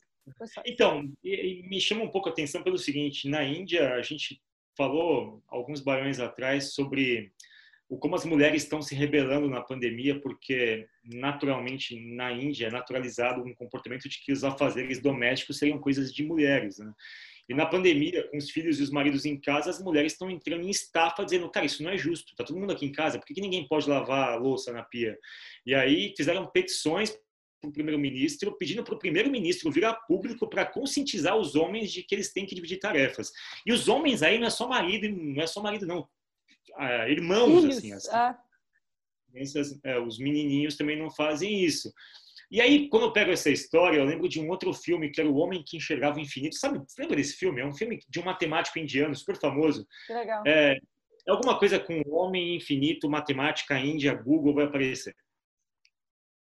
Então, 0.66 1.04
me 1.22 1.82
chama 1.82 2.04
um 2.04 2.10
pouco 2.10 2.30
a 2.30 2.32
atenção 2.32 2.64
pelo 2.64 2.78
seguinte: 2.78 3.28
na 3.28 3.44
Índia, 3.44 3.96
a 3.96 4.02
gente 4.02 4.42
falou 4.78 5.44
alguns 5.48 5.82
baiões 5.82 6.20
atrás 6.20 6.74
sobre 6.74 7.32
o 7.92 7.98
como 7.98 8.16
as 8.16 8.24
mulheres 8.24 8.64
estão 8.64 8.82
se 8.82 8.96
rebelando 8.96 9.50
na 9.50 9.60
pandemia, 9.60 10.20
porque 10.22 10.88
naturalmente 11.04 12.00
na 12.16 12.32
Índia 12.32 12.68
é 12.68 12.72
naturalizado 12.72 13.44
um 13.44 13.54
comportamento 13.54 14.08
de 14.08 14.18
que 14.24 14.32
os 14.32 14.46
afazeres 14.46 15.02
domésticos 15.02 15.58
seriam 15.58 15.78
coisas 15.78 16.14
de 16.14 16.24
mulheres. 16.24 16.80
Né? 16.80 16.94
E 17.50 17.54
na 17.54 17.66
pandemia, 17.66 18.26
com 18.30 18.38
os 18.38 18.50
filhos 18.50 18.80
e 18.80 18.84
os 18.84 18.90
maridos 18.90 19.26
em 19.26 19.38
casa, 19.38 19.70
as 19.70 19.84
mulheres 19.84 20.14
estão 20.14 20.32
entrando 20.32 20.64
em 20.64 20.70
estafa 20.70 21.26
dizendo, 21.26 21.50
cara, 21.50 21.66
isso 21.66 21.84
não 21.84 21.92
é 21.92 21.98
justo, 21.98 22.34
tá 22.34 22.46
todo 22.46 22.58
mundo 22.58 22.72
aqui 22.72 22.86
em 22.86 22.94
casa, 22.94 23.20
por 23.20 23.26
que, 23.26 23.34
que 23.34 23.42
ninguém 23.42 23.68
pode 23.68 23.90
lavar 23.90 24.30
a 24.30 24.36
louça 24.38 24.72
na 24.72 24.84
pia? 24.84 25.18
E 25.66 25.76
aí 25.76 26.14
fizeram 26.16 26.48
petições 26.48 27.14
para 27.62 27.70
o 27.70 27.74
primeiro-ministro, 27.74 28.58
pedindo 28.58 28.84
para 28.84 28.96
o 28.96 29.00
primeiro-ministro 29.00 29.72
vir 29.72 29.86
a 29.86 29.94
público 29.94 30.50
para 30.50 30.66
conscientizar 30.66 31.38
os 31.38 31.56
homens 31.56 31.92
de 31.92 32.02
que 32.02 32.16
eles 32.16 32.34
têm 32.34 32.46
que 32.46 32.56
dividir 32.56 32.80
tarefas. 32.80 33.32
E 33.66 33.72
os 33.72 33.88
homens 33.88 34.24
aí 34.24 34.40
não 34.40 34.48
é 34.48 34.50
só 34.50 34.68
marido, 34.68 35.08
não 35.08 35.42
é 35.42 35.48
só 35.48 35.62
marido, 35.62 35.86
não. 35.86 36.10
Ah, 36.76 37.08
irmãos, 37.08 37.62
Filhos, 37.62 37.78
assim. 37.78 37.94
As, 37.94 38.10
ah. 38.10 38.38
é, 39.84 40.00
os 40.00 40.18
menininhos 40.18 40.76
também 40.76 40.98
não 40.98 41.12
fazem 41.12 41.64
isso. 41.64 41.94
E 42.50 42.60
aí, 42.60 42.90
quando 42.90 43.04
eu 43.04 43.14
pego 43.14 43.32
essa 43.32 43.50
história, 43.50 43.98
eu 43.98 44.04
lembro 44.04 44.28
de 44.28 44.42
um 44.42 44.50
outro 44.50 44.74
filme 44.74 45.10
que 45.10 45.22
era 45.22 45.30
O 45.30 45.38
Homem 45.38 45.64
que 45.66 45.78
Enxergava 45.78 46.18
o 46.18 46.20
Infinito. 46.20 46.56
Sabe, 46.56 46.82
lembra 47.00 47.16
desse 47.16 47.36
filme? 47.38 47.62
É 47.62 47.66
um 47.66 47.74
filme 47.74 48.00
de 48.10 48.20
um 48.20 48.24
matemático 48.24 48.78
indiano 48.78 49.16
super 49.16 49.38
famoso. 49.38 49.88
Que 50.06 50.14
legal. 50.14 50.44
É, 50.46 50.74
é 50.74 51.32
alguma 51.32 51.58
coisa 51.58 51.80
com 51.80 52.02
Homem 52.08 52.58
Infinito, 52.58 53.10
Matemática, 53.10 53.80
Índia, 53.80 54.14
Google 54.14 54.56
vai 54.56 54.66
aparecer. 54.66 55.16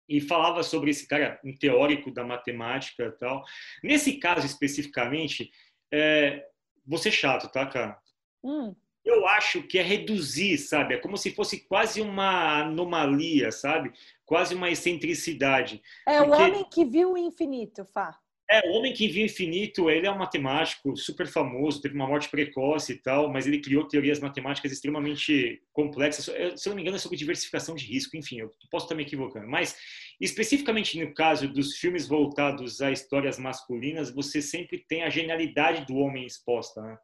E 0.08 0.22
falava 0.22 0.64
sobre 0.64 0.92
esse 0.92 1.08
cara, 1.08 1.40
um 1.44 1.56
teórico 1.56 2.12
da 2.12 2.24
matemática 2.24 3.04
e 3.04 3.12
tal. 3.12 3.44
Nesse 3.84 4.14
caso 4.18 4.46
especificamente, 4.46 5.52
é, 5.92 6.46
vou 6.86 6.98
ser 6.98 7.12
chato, 7.12 7.52
tá, 7.52 7.66
cara? 7.66 7.98
Hum 8.44 8.74
eu 9.08 9.26
acho 9.26 9.64
que 9.64 9.80
é 9.80 9.82
reduzir, 9.82 10.58
sabe? 10.58 10.94
É 10.94 10.98
como 10.98 11.18
se 11.18 11.32
fosse 11.32 11.66
quase 11.66 12.02
uma 12.02 12.62
anomalia, 12.62 13.52
sabe? 13.52 13.94
Quase 14.26 14.54
uma 14.54 14.70
excentricidade. 14.70 15.82
É 16.06 16.18
Porque... 16.18 16.30
o 16.30 16.46
homem 16.46 16.66
que 16.70 16.86
viu 16.86 17.14
o 17.14 17.18
infinito, 17.18 17.86
Fá. 17.86 18.20
É, 18.50 18.66
o 18.70 18.72
homem 18.72 18.94
que 18.94 19.10
viu 19.10 19.26
infinito, 19.26 19.90
ele 19.90 20.08
é 20.08 20.12
um 20.12 20.18
matemático 20.18 20.96
super 20.96 21.28
famoso, 21.28 21.82
teve 21.82 21.96
uma 21.96 22.08
morte 22.08 22.30
precoce 22.30 22.94
e 22.94 22.98
tal, 22.98 23.30
mas 23.30 23.46
ele 23.46 23.60
criou 23.60 23.86
teorias 23.86 24.22
matemáticas 24.22 24.72
extremamente 24.72 25.62
complexas. 25.74 26.26
Se 26.26 26.68
eu 26.68 26.72
não 26.72 26.76
me 26.78 26.82
engano, 26.82 26.96
é 26.96 27.00
sobre 27.00 27.18
diversificação 27.18 27.76
de 27.76 27.86
risco, 27.86 28.16
enfim, 28.16 28.40
eu 28.40 28.52
posso 28.72 28.86
estar 28.86 28.96
me 28.96 29.04
equivocando. 29.04 29.48
Mas, 29.48 29.76
especificamente 30.22 30.98
no 30.98 31.14
caso 31.14 31.50
dos 31.50 31.78
filmes 31.78 32.08
voltados 32.08 32.80
a 32.80 32.90
histórias 32.90 33.38
masculinas, 33.38 34.12
você 34.12 34.42
sempre 34.42 34.78
tem 34.88 35.04
a 35.04 35.10
genialidade 35.10 35.86
do 35.86 35.98
homem 35.98 36.26
exposta, 36.26 36.82
né? 36.82 36.98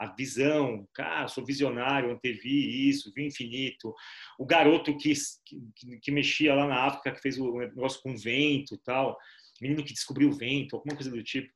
a 0.00 0.06
visão, 0.06 0.88
cara, 0.94 1.28
sou 1.28 1.44
visionário, 1.44 2.10
antevi 2.10 2.88
isso, 2.88 3.12
vi 3.14 3.26
infinito. 3.26 3.94
O 4.38 4.46
garoto 4.46 4.96
que, 4.96 5.12
que, 5.44 5.98
que, 5.98 6.10
mexia 6.10 6.54
lá 6.54 6.66
na 6.66 6.86
África, 6.86 7.12
que 7.12 7.20
fez 7.20 7.38
o 7.38 7.58
negócio 7.58 8.00
com 8.02 8.16
vento 8.16 8.78
tal, 8.78 9.18
menino 9.60 9.84
que 9.84 9.92
descobriu 9.92 10.28
o 10.28 10.32
vento, 10.32 10.76
alguma 10.76 10.94
coisa 10.94 11.10
do 11.10 11.22
tipo. 11.22 11.52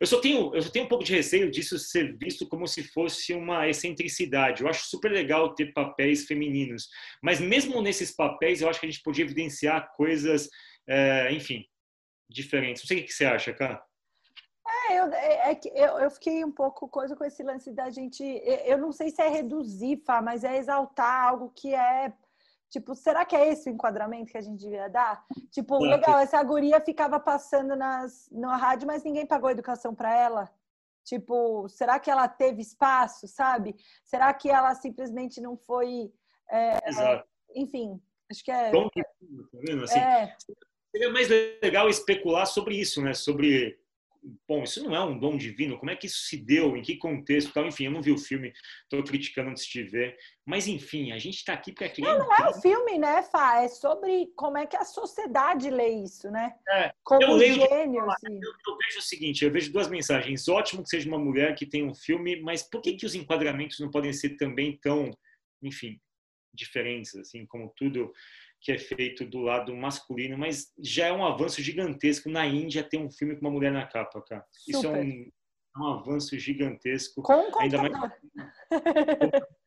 Eu 0.00 0.06
só 0.06 0.20
tenho, 0.20 0.54
eu 0.54 0.62
só 0.62 0.70
tenho 0.70 0.84
um 0.84 0.88
pouco 0.88 1.04
de 1.04 1.14
receio 1.14 1.50
disso 1.50 1.78
ser 1.78 2.16
visto 2.16 2.48
como 2.48 2.66
se 2.66 2.82
fosse 2.82 3.34
uma 3.34 3.68
excentricidade. 3.68 4.62
Eu 4.62 4.68
acho 4.68 4.86
super 4.86 5.10
legal 5.10 5.54
ter 5.54 5.72
papéis 5.72 6.26
femininos, 6.26 6.88
mas 7.22 7.40
mesmo 7.40 7.82
nesses 7.82 8.14
papéis, 8.14 8.60
eu 8.60 8.68
acho 8.68 8.80
que 8.80 8.86
a 8.86 8.90
gente 8.90 9.02
podia 9.02 9.24
evidenciar 9.24 9.92
coisas, 9.94 10.48
é, 10.86 11.32
enfim, 11.32 11.64
diferentes. 12.28 12.82
Não 12.82 12.88
sei 12.88 13.00
o 13.00 13.04
que 13.04 13.12
você 13.12 13.24
acha, 13.24 13.52
cara. 13.52 13.82
É, 14.90 15.00
eu, 15.00 15.12
é, 15.12 15.52
é 15.52 16.04
eu, 16.04 16.10
fiquei 16.10 16.44
um 16.44 16.52
pouco 16.52 16.88
coisa 16.88 17.16
com 17.16 17.24
esse 17.24 17.42
lance 17.42 17.72
da 17.72 17.90
gente. 17.90 18.22
Eu 18.64 18.78
não 18.78 18.92
sei 18.92 19.10
se 19.10 19.20
é 19.22 19.28
reduzir, 19.28 20.02
Fá, 20.04 20.20
mas 20.20 20.44
é 20.44 20.56
exaltar 20.58 21.28
algo 21.28 21.50
que 21.54 21.74
é. 21.74 22.12
Tipo, 22.70 22.94
será 22.94 23.24
que 23.24 23.34
é 23.34 23.48
esse 23.48 23.70
o 23.70 23.72
enquadramento 23.72 24.30
que 24.30 24.38
a 24.38 24.42
gente 24.42 24.58
devia 24.58 24.88
dar? 24.88 25.24
Tipo, 25.50 25.78
legal, 25.78 26.18
essa 26.18 26.42
guria 26.42 26.80
ficava 26.80 27.18
passando 27.18 27.74
nas, 27.74 28.28
na 28.30 28.56
rádio, 28.56 28.86
mas 28.86 29.02
ninguém 29.02 29.26
pagou 29.26 29.50
educação 29.50 29.94
para 29.94 30.14
ela. 30.14 30.50
Tipo, 31.04 31.66
será 31.68 31.98
que 31.98 32.10
ela 32.10 32.28
teve 32.28 32.60
espaço, 32.60 33.26
sabe? 33.26 33.74
Será 34.04 34.32
que 34.34 34.50
ela 34.50 34.74
simplesmente 34.74 35.40
não 35.40 35.56
foi. 35.56 36.12
É, 36.50 36.88
Exato. 36.88 37.26
enfim, 37.54 37.98
acho 38.30 38.44
que 38.44 38.50
é. 38.50 38.70
Bom, 38.70 38.90
tá 38.90 39.02
vendo? 39.54 39.84
Assim, 39.84 39.98
é. 39.98 40.36
Seria 40.90 41.10
mais 41.10 41.28
legal 41.62 41.88
especular 41.88 42.46
sobre 42.46 42.78
isso, 42.78 43.00
né? 43.02 43.14
Sobre 43.14 43.78
bom, 44.46 44.62
isso 44.62 44.82
não 44.82 44.94
é 44.94 45.04
um 45.04 45.18
dom 45.18 45.36
divino, 45.36 45.78
como 45.78 45.90
é 45.90 45.96
que 45.96 46.06
isso 46.06 46.20
se 46.22 46.36
deu, 46.36 46.76
em 46.76 46.82
que 46.82 46.96
contexto, 46.96 47.52
tal, 47.52 47.66
enfim, 47.66 47.84
eu 47.84 47.90
não 47.90 48.02
vi 48.02 48.12
o 48.12 48.18
filme, 48.18 48.52
estou 48.82 49.02
criticando 49.02 49.50
antes 49.50 49.66
de 49.66 49.82
ver, 49.82 50.16
mas 50.44 50.66
enfim, 50.66 51.12
a 51.12 51.18
gente 51.18 51.36
está 51.36 51.52
aqui 51.52 51.72
para 51.72 51.88
criar... 51.88 52.18
Não, 52.18 52.26
não 52.26 52.34
é 52.34 52.50
um 52.50 52.60
filme, 52.60 52.98
né, 52.98 53.22
Fá, 53.22 53.62
é 53.62 53.68
sobre 53.68 54.30
como 54.36 54.58
é 54.58 54.66
que 54.66 54.76
a 54.76 54.84
sociedade 54.84 55.70
lê 55.70 55.88
isso, 56.02 56.30
né? 56.30 56.54
É, 56.68 56.92
como 57.02 57.22
eu 57.22 57.32
leio 57.34 57.54
gênio, 57.54 58.02
eu, 58.02 58.40
eu, 58.66 58.76
vejo 58.76 58.98
o 58.98 59.02
seguinte, 59.02 59.44
eu 59.44 59.50
vejo 59.50 59.72
duas 59.72 59.88
mensagens, 59.88 60.48
ótimo 60.48 60.82
que 60.82 60.90
seja 60.90 61.08
uma 61.08 61.18
mulher 61.18 61.54
que 61.54 61.66
tem 61.66 61.84
um 61.84 61.94
filme, 61.94 62.40
mas 62.40 62.62
por 62.62 62.80
que 62.80 62.94
que 62.94 63.06
os 63.06 63.14
enquadramentos 63.14 63.78
não 63.80 63.90
podem 63.90 64.12
ser 64.12 64.36
também 64.36 64.78
tão, 64.80 65.10
enfim, 65.62 66.00
diferentes, 66.52 67.14
assim, 67.14 67.46
como 67.46 67.72
tudo 67.76 68.12
que 68.60 68.72
é 68.72 68.78
feito 68.78 69.24
do 69.24 69.40
lado 69.40 69.74
masculino, 69.74 70.36
mas 70.36 70.72
já 70.78 71.06
é 71.06 71.12
um 71.12 71.24
avanço 71.24 71.62
gigantesco 71.62 72.28
na 72.28 72.46
Índia 72.46 72.82
ter 72.82 72.98
um 72.98 73.10
filme 73.10 73.34
com 73.34 73.42
uma 73.42 73.50
mulher 73.50 73.72
na 73.72 73.86
capa, 73.86 74.22
cara. 74.22 74.44
Super. 74.50 74.78
Isso 74.78 74.86
é 74.86 74.90
um, 74.90 75.30
é 75.76 75.78
um 75.78 75.86
avanço 75.86 76.38
gigantesco. 76.38 77.22
Com 77.22 77.58
ainda 77.58 77.78
mais 77.78 77.92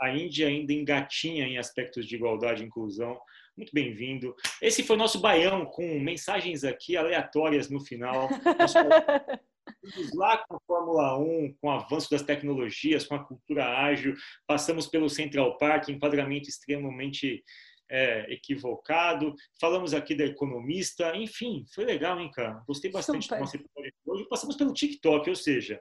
a 0.00 0.10
Índia 0.10 0.48
ainda 0.48 0.72
engatinha 0.72 1.46
em 1.46 1.58
aspectos 1.58 2.06
de 2.06 2.16
igualdade 2.16 2.62
e 2.62 2.66
inclusão. 2.66 3.20
Muito 3.56 3.70
bem-vindo. 3.72 4.34
Esse 4.60 4.82
foi 4.82 4.96
o 4.96 4.98
nosso 4.98 5.20
baião 5.20 5.66
com 5.66 6.00
mensagens 6.00 6.64
aqui 6.64 6.96
aleatórias 6.96 7.68
no 7.68 7.80
final. 7.84 8.28
Vamos 9.82 10.14
lá 10.14 10.38
com 10.38 10.56
a 10.56 10.60
Fórmula 10.66 11.18
1, 11.18 11.54
com 11.60 11.68
o 11.68 11.70
avanço 11.70 12.10
das 12.10 12.22
tecnologias, 12.22 13.04
com 13.04 13.14
a 13.14 13.24
cultura 13.24 13.64
ágil, 13.64 14.14
passamos 14.46 14.86
pelo 14.86 15.08
Central 15.08 15.56
Park, 15.58 15.88
enquadramento 15.88 16.48
extremamente 16.48 17.44
é, 17.92 18.32
equivocado. 18.32 19.34
Falamos 19.60 19.92
aqui 19.92 20.14
da 20.14 20.24
economista, 20.24 21.14
enfim, 21.14 21.66
foi 21.74 21.84
legal, 21.84 22.18
hein, 22.18 22.30
cara? 22.30 22.62
Gostei 22.66 22.90
bastante 22.90 23.24
Super. 23.24 23.36
do 23.36 23.40
nosso 23.42 23.56
episódio 23.56 23.92
de 23.92 24.10
hoje. 24.10 24.28
Passamos 24.30 24.56
pelo 24.56 24.72
TikTok, 24.72 25.28
ou 25.28 25.36
seja, 25.36 25.80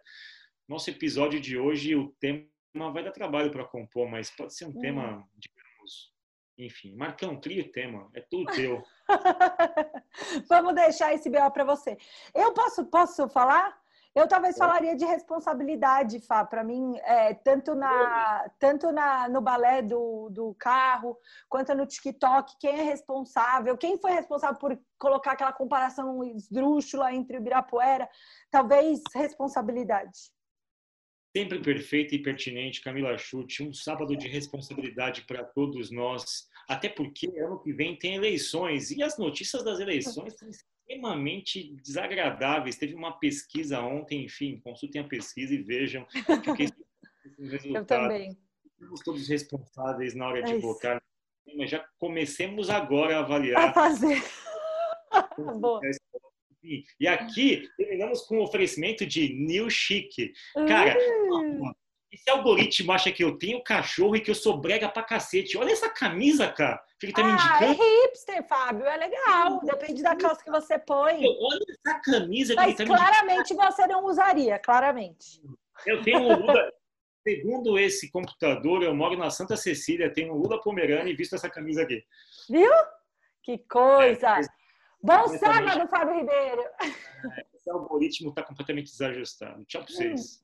nosso 0.67 0.89
episódio 0.89 1.39
de 1.39 1.57
hoje, 1.57 1.95
o 1.95 2.13
tema 2.19 2.91
vai 2.91 3.01
dar 3.01 3.11
trabalho 3.11 3.49
para 3.49 3.65
compor, 3.65 4.09
mas 4.09 4.29
pode 4.29 4.53
ser 4.53 4.65
um 4.65 4.69
hum. 4.69 4.81
tema, 4.81 5.25
digamos, 5.37 6.11
enfim. 6.57 6.93
Marcão, 6.95 7.39
cria 7.39 7.63
o 7.63 7.71
tema, 7.71 8.09
é 8.13 8.19
tudo 8.29 8.51
teu. 8.51 8.83
Vamos 10.49 10.75
deixar 10.75 11.13
esse 11.13 11.29
BO 11.29 11.49
para 11.51 11.63
você. 11.63 11.97
Eu 12.35 12.53
posso, 12.53 12.85
posso 12.87 13.29
falar? 13.29 13.80
Eu 14.13 14.27
talvez 14.27 14.57
falaria 14.57 14.93
de 14.93 15.05
responsabilidade, 15.05 16.19
Fá. 16.19 16.43
Para 16.43 16.65
mim, 16.65 16.97
é, 16.97 17.33
tanto, 17.33 17.73
na, 17.73 18.51
tanto 18.59 18.91
na, 18.91 19.29
no 19.29 19.39
balé 19.41 19.81
do, 19.81 20.29
do 20.29 20.53
carro, 20.55 21.17
quanto 21.47 21.73
no 21.73 21.85
TikTok, 21.85 22.55
quem 22.59 22.81
é 22.81 22.83
responsável, 22.83 23.77
quem 23.77 23.97
foi 23.97 24.11
responsável 24.11 24.59
por 24.59 24.77
colocar 24.99 25.31
aquela 25.31 25.53
comparação 25.53 26.21
esdrúxula 26.25 27.13
entre 27.13 27.37
o 27.37 27.39
Ibirapuera, 27.39 28.09
talvez 28.49 29.01
responsabilidade. 29.15 30.29
Sempre 31.35 31.61
perfeita 31.61 32.13
e 32.13 32.21
pertinente, 32.21 32.81
Camila 32.81 33.17
Chute. 33.17 33.63
Um 33.63 33.73
sábado 33.73 34.17
de 34.17 34.27
responsabilidade 34.27 35.21
para 35.21 35.45
todos 35.45 35.89
nós, 35.89 36.49
até 36.67 36.89
porque 36.89 37.27
ano 37.39 37.61
que 37.61 37.71
vem 37.71 37.97
tem 37.97 38.15
eleições 38.15 38.91
e 38.91 39.01
as 39.01 39.17
notícias 39.17 39.63
das 39.63 39.79
eleições 39.79 40.35
extremamente 40.91 41.73
desagradáveis. 41.81 42.77
Teve 42.77 42.93
uma 42.93 43.11
pesquisa 43.17 43.79
ontem, 43.81 44.25
enfim, 44.25 44.59
consultem 44.63 45.01
a 45.01 45.07
pesquisa 45.07 45.53
e 45.53 45.61
vejam. 45.61 46.05
Eu 47.65 47.85
também. 47.85 48.37
somos 48.79 48.99
todos 49.01 49.27
responsáveis 49.27 50.13
na 50.15 50.27
hora 50.27 50.39
É 50.39 50.43
de 50.43 50.51
isso. 50.53 50.61
votar, 50.61 51.01
mas 51.57 51.69
já 51.69 51.85
comecemos 51.97 52.69
agora 52.69 53.17
a 53.17 53.19
avaliar. 53.19 53.69
A 53.69 53.73
fazer. 53.73 54.21
Boa. 55.59 55.81
Enfim, 56.63 56.83
E 56.99 57.07
aqui 57.07 57.67
terminamos 57.77 58.21
com 58.21 58.37
o 58.37 58.43
oferecimento 58.43 59.05
de 59.05 59.33
New 59.33 59.69
Chic. 59.69 60.33
Cara, 60.67 60.95
Uh, 61.31 61.71
esse 62.11 62.29
algoritmo 62.29 62.91
acha 62.91 63.11
que 63.11 63.23
eu 63.23 63.37
tenho 63.37 63.63
cachorro 63.63 64.15
e 64.15 64.21
que 64.21 64.29
eu 64.29 64.35
sou 64.35 64.57
brega 64.57 64.89
pra 64.89 65.01
cacete. 65.01 65.57
Olha 65.57 65.71
essa 65.71 65.89
camisa, 65.89 66.51
cara, 66.51 66.83
que 66.99 67.05
ele 67.05 67.13
tá 67.13 67.23
me 67.23 67.31
ah, 67.31 67.59
é 67.61 67.67
indicando. 67.69 67.89
hipster, 68.03 68.47
Fábio. 68.47 68.85
É 68.85 68.97
legal. 68.97 69.61
Depende 69.63 70.03
da 70.03 70.15
calça 70.15 70.43
que 70.43 70.51
você 70.51 70.77
põe. 70.77 71.23
Olha 71.25 71.65
essa 71.69 71.99
camisa 72.01 72.53
que 72.53 72.59
Mas 72.59 72.67
ele 72.67 72.77
tá 72.77 72.83
me 72.83 72.89
indicando. 72.91 72.99
claramente 72.99 73.53
você 73.53 73.87
não 73.87 74.05
usaria, 74.05 74.59
claramente. 74.59 75.41
Eu 75.85 76.01
tenho 76.01 76.19
um 76.19 76.35
Lula. 76.35 76.71
Segundo 77.23 77.77
esse 77.77 78.11
computador, 78.11 78.81
eu 78.81 78.95
moro 78.95 79.15
na 79.15 79.29
Santa 79.29 79.55
Cecília, 79.55 80.11
tenho 80.11 80.33
Lula 80.33 80.59
Pomerani 80.59 81.11
e 81.11 81.15
visto 81.15 81.35
essa 81.35 81.49
camisa 81.49 81.83
aqui. 81.83 82.03
Viu? 82.49 82.71
Que 83.43 83.59
coisa! 83.59 84.39
É, 84.39 84.47
Bom 85.03 85.27
sábado, 85.37 85.87
Fábio 85.87 86.15
Ribeiro. 86.15 86.63
Esse 87.53 87.69
algoritmo 87.69 88.29
está 88.29 88.43
completamente 88.43 88.91
desajustado. 88.91 89.63
Tchau 89.65 89.83
pra 89.83 89.93
vocês. 89.93 90.43